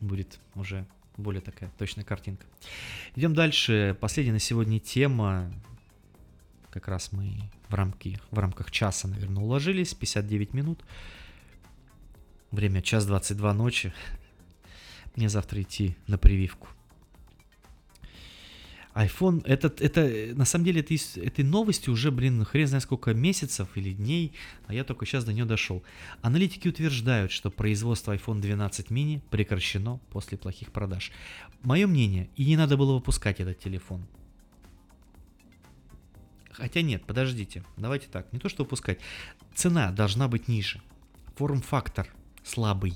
[0.00, 2.46] будет уже более такая точная картинка.
[3.14, 3.96] Идем дальше.
[4.00, 5.52] Последняя на сегодня тема.
[6.70, 9.92] Как раз мы в, рамки, в рамках часа, наверное, уложились.
[9.92, 10.84] 59 минут.
[12.50, 13.92] Время час 22 ночи.
[15.14, 16.68] Мне завтра идти на прививку.
[19.06, 23.68] iPhone, это, это, на самом деле, это, этой новости уже, блин, хрен знает сколько месяцев
[23.76, 24.32] или дней,
[24.66, 25.82] а я только сейчас до нее дошел.
[26.22, 31.12] Аналитики утверждают, что производство iPhone 12 mini прекращено после плохих продаж.
[31.62, 34.06] Мое мнение, и не надо было выпускать этот телефон.
[36.52, 38.98] Хотя нет, подождите, давайте так, не то что выпускать.
[39.54, 40.80] Цена должна быть ниже.
[41.36, 42.06] Форм-фактор
[42.44, 42.94] слабый.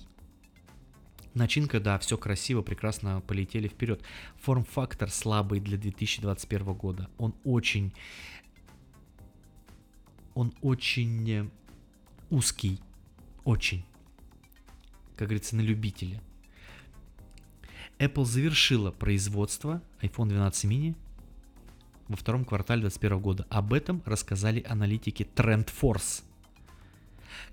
[1.35, 4.01] Начинка, да, все красиво, прекрасно полетели вперед.
[4.41, 7.09] Форм-фактор слабый для 2021 года.
[7.18, 7.93] Он очень...
[10.35, 11.49] Он очень э,
[12.30, 12.80] узкий.
[13.45, 13.85] Очень.
[15.16, 16.20] Как говорится, на любителя.
[17.99, 20.95] Apple завершила производство iPhone 12 mini
[22.09, 23.47] во втором квартале 2021 года.
[23.51, 26.22] Об этом рассказали аналитики TrendForce.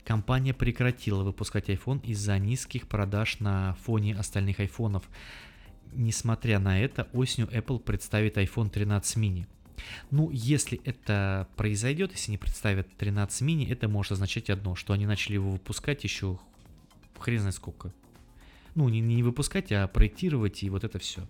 [0.04, 5.04] Компания прекратила выпускать iPhone из-за низких продаж на фоне остальных айфонов.
[5.94, 9.46] Несмотря на это, осенью Apple представит iPhone 13 mini.
[10.12, 15.06] Ну, если это произойдет, если не представят 13 mini, это может означать одно, что они
[15.06, 16.40] начали его выпускать еще
[17.22, 17.94] хрен знает сколько.
[18.76, 21.28] Ну, не, не выпускать, а проектировать и вот это все.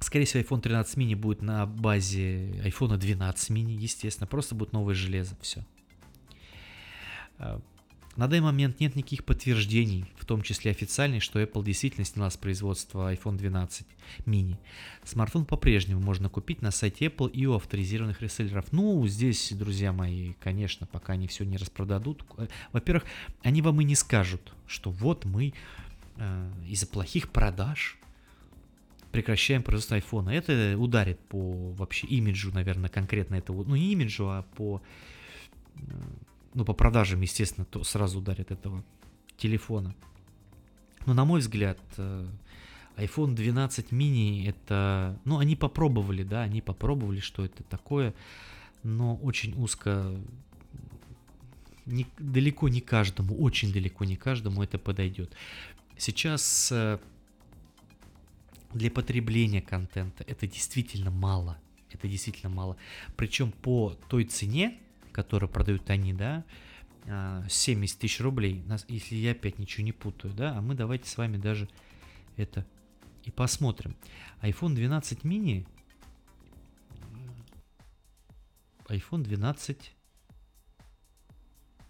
[0.00, 4.26] Скорее всего, iPhone 13 mini будет на базе iPhone 12 mini, естественно.
[4.26, 5.64] Просто будет новое железо, все.
[7.38, 7.60] А,
[8.18, 12.36] на данный момент нет никаких подтверждений, в том числе официальных, что Apple действительно сняла с
[12.36, 13.86] производства iPhone 12
[14.26, 14.56] mini.
[15.04, 18.72] Смартфон по-прежнему можно купить на сайте Apple и у авторизированных реселлеров.
[18.72, 22.24] Ну, здесь, друзья мои, конечно, пока они все не распродадут.
[22.38, 23.04] Э, во-первых,
[23.44, 25.54] они вам и не скажут, что вот мы
[26.16, 27.98] э, из-за плохих продаж
[29.12, 30.30] прекращаем производство айфона.
[30.30, 34.82] Это ударит по вообще имиджу, наверное, конкретно этого, ну не имиджу, а по,
[35.76, 35.80] э,
[36.58, 38.82] ну по продажам, естественно, то сразу ударит этого
[39.36, 39.94] телефона.
[41.06, 42.26] Но на мой взгляд, э,
[42.96, 48.12] iPhone 12 mini это, ну они попробовали, да, они попробовали, что это такое,
[48.82, 50.12] но очень узко,
[51.86, 55.32] не, далеко не каждому, очень далеко не каждому это подойдет.
[55.96, 56.98] Сейчас э,
[58.74, 61.56] для потребления контента это действительно мало.
[61.92, 62.76] Это действительно мало.
[63.16, 64.76] Причем по той цене,
[65.18, 66.44] которую продают они, да,
[67.48, 71.16] 70 а, тысяч рублей, если я опять ничего не путаю, да, а мы давайте с
[71.16, 71.68] вами даже
[72.36, 72.64] это
[73.24, 73.96] и посмотрим.
[74.42, 75.66] iPhone 12 mini,
[78.86, 79.92] iPhone 12,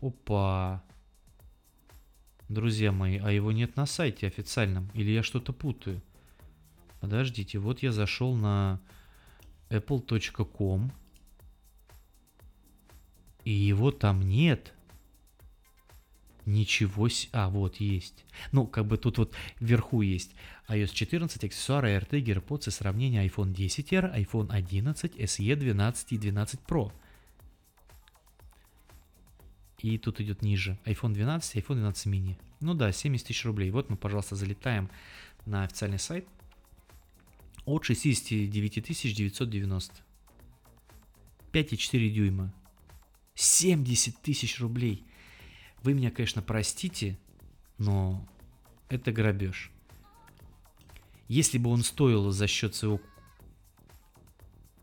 [0.01, 0.83] опа,
[2.49, 6.01] друзья мои, а его нет на сайте официальном, или я что-то путаю?
[7.01, 8.81] Подождите, вот я зашел на
[9.69, 10.93] apple.com.
[13.49, 14.75] И его там нет.
[16.45, 17.31] Ничего себе.
[17.33, 18.27] А, вот есть.
[18.53, 20.35] Ну, как бы тут вот вверху есть
[20.69, 26.61] iOS 14, аксессуары, AirTag, AirPods и сравнение iPhone 10R, iPhone 11, SE 12 и 12
[26.69, 26.93] Pro.
[29.79, 30.79] И тут идет ниже.
[30.85, 32.37] iPhone 12, iPhone 12 mini.
[32.61, 33.71] Ну да, 70 тысяч рублей.
[33.71, 34.91] Вот мы, пожалуйста, залетаем
[35.47, 36.29] на официальный сайт
[37.65, 38.83] от 69
[39.15, 39.95] 990.
[41.51, 42.53] 5,4 дюйма.
[43.39, 45.05] 70 тысяч рублей.
[45.85, 47.17] Вы меня, конечно, простите,
[47.79, 48.27] но
[48.89, 49.71] это грабеж.
[51.29, 53.01] Если бы он стоил за счет своего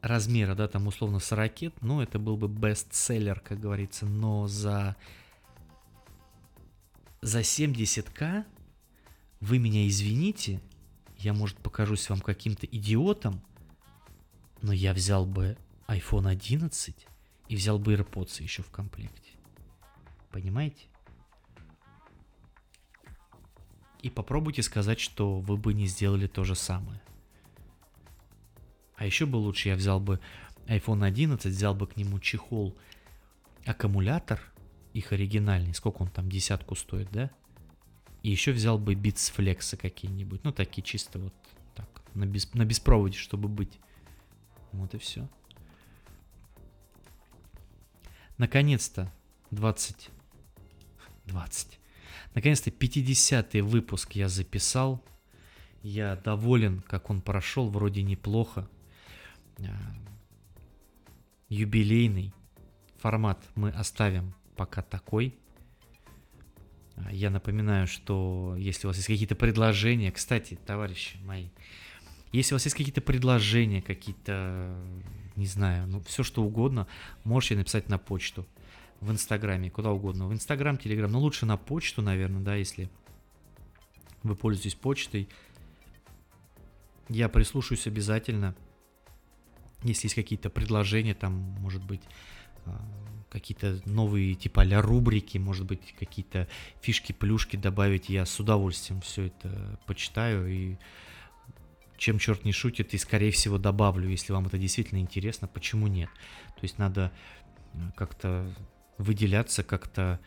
[0.02, 4.96] размера, да, там условно 40, ну, это был бы бестселлер, как говорится, но за,
[7.22, 8.46] за 70к
[9.42, 10.62] вы меня извините,
[11.18, 13.42] я, может, покажусь вам каким-то идиотом,
[14.62, 17.06] но я взял бы iPhone 11
[17.48, 19.32] и взял бы AirPods еще в комплекте.
[20.32, 20.86] Понимаете?
[24.02, 27.02] И попробуйте сказать, что вы бы не сделали то же самое.
[28.96, 30.20] А еще бы лучше я взял бы
[30.68, 32.78] iPhone 11, взял бы к нему чехол,
[33.66, 34.42] аккумулятор,
[34.94, 37.32] их оригинальный, сколько он там, десятку стоит, да?
[38.24, 40.44] И еще взял бы Beats Flex какие-нибудь.
[40.44, 41.34] Ну, такие чисто вот
[41.76, 43.80] так, на, без, на беспроводе, чтобы быть.
[44.72, 45.28] Вот и все.
[48.38, 49.12] Наконец-то
[49.52, 50.10] 20...
[51.26, 51.80] 20.
[52.36, 55.04] Наконец-то 50-й выпуск я записал.
[55.82, 58.70] Я доволен, как он прошел, вроде неплохо.
[59.60, 59.64] А,
[61.50, 62.34] юбилейный
[62.98, 65.38] формат мы оставим пока такой.
[67.12, 71.50] Я напоминаю, что если у вас есть какие-то предложения, кстати, товарищи мои,
[72.38, 74.76] если у вас есть какие-то предложения, какие-то,
[75.36, 76.88] не знаю, ну все что угодно,
[77.24, 78.46] можете написать на почту,
[79.02, 82.90] в Инстаграме, куда угодно, в Инстаграм, Телеграм, но лучше на почту, наверное, да, если
[84.24, 85.30] вы пользуетесь почтой.
[87.10, 88.56] Я прислушаюсь обязательно.
[89.84, 92.02] Если есть какие-то предложения, там, может быть,
[92.66, 92.82] а,
[93.30, 96.48] какие-то новые типа а рубрики, может быть, какие-то
[96.82, 100.78] фишки, плюшки добавить, я с удовольствием все это почитаю и
[101.98, 106.10] чем черт не шутит, и скорее всего добавлю, если вам это действительно интересно, почему нет.
[106.56, 107.12] То есть надо
[107.96, 108.54] как-то
[108.98, 110.20] выделяться, как-то,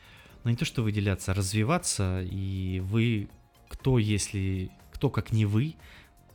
[0.44, 3.28] ну не то что выделяться, а развиваться, и вы,
[3.68, 5.76] кто если, кто как не вы,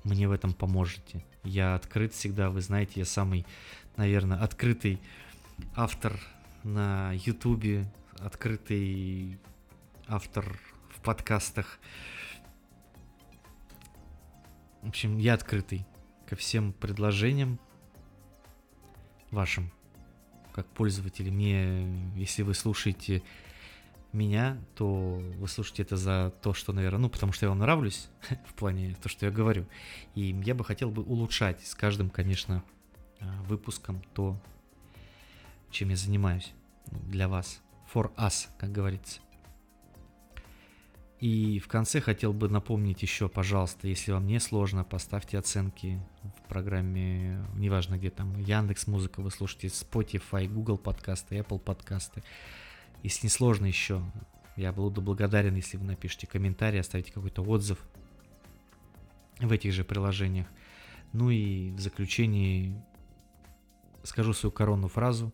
[0.03, 1.23] мне в этом поможете.
[1.43, 3.45] Я открыт всегда, вы знаете, я самый,
[3.97, 4.99] наверное, открытый
[5.75, 6.19] автор
[6.63, 9.39] на Ютубе, открытый
[10.07, 10.59] автор
[10.89, 11.79] в подкастах.
[14.83, 15.85] В общем, я открытый
[16.27, 17.57] ко всем предложениям
[19.31, 19.71] вашим,
[20.51, 21.31] как пользователь.
[21.31, 23.23] Мне, если вы слушаете
[24.11, 28.09] меня, то вы слушаете это за то, что, наверное, ну, потому что я вам нравлюсь,
[28.45, 29.65] в плане то, что я говорю.
[30.15, 32.61] И я бы хотел бы улучшать с каждым, конечно,
[33.21, 34.37] а, выпуском то,
[35.71, 36.53] чем я занимаюсь
[36.91, 37.61] для вас.
[37.93, 39.21] For us, как говорится.
[41.23, 46.49] И в конце хотел бы напомнить еще, пожалуйста, если вам не сложно, поставьте оценки в
[46.49, 52.23] программе, неважно где там, Яндекс Музыка вы слушаете, Spotify, Google подкасты, Apple подкасты.
[53.03, 54.03] Если не сложно еще,
[54.57, 57.79] я буду благодарен, если вы напишите комментарий, оставите какой-то отзыв
[59.39, 60.47] в этих же приложениях.
[61.13, 62.83] Ну и в заключении
[64.03, 65.31] скажу свою коронную фразу.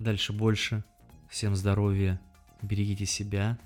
[0.00, 0.82] Дальше больше.
[1.30, 2.20] Всем здоровья
[2.62, 3.58] Берегите себя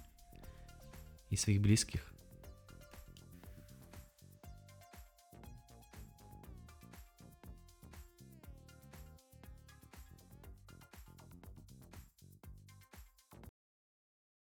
[1.31, 2.12] и своих близких.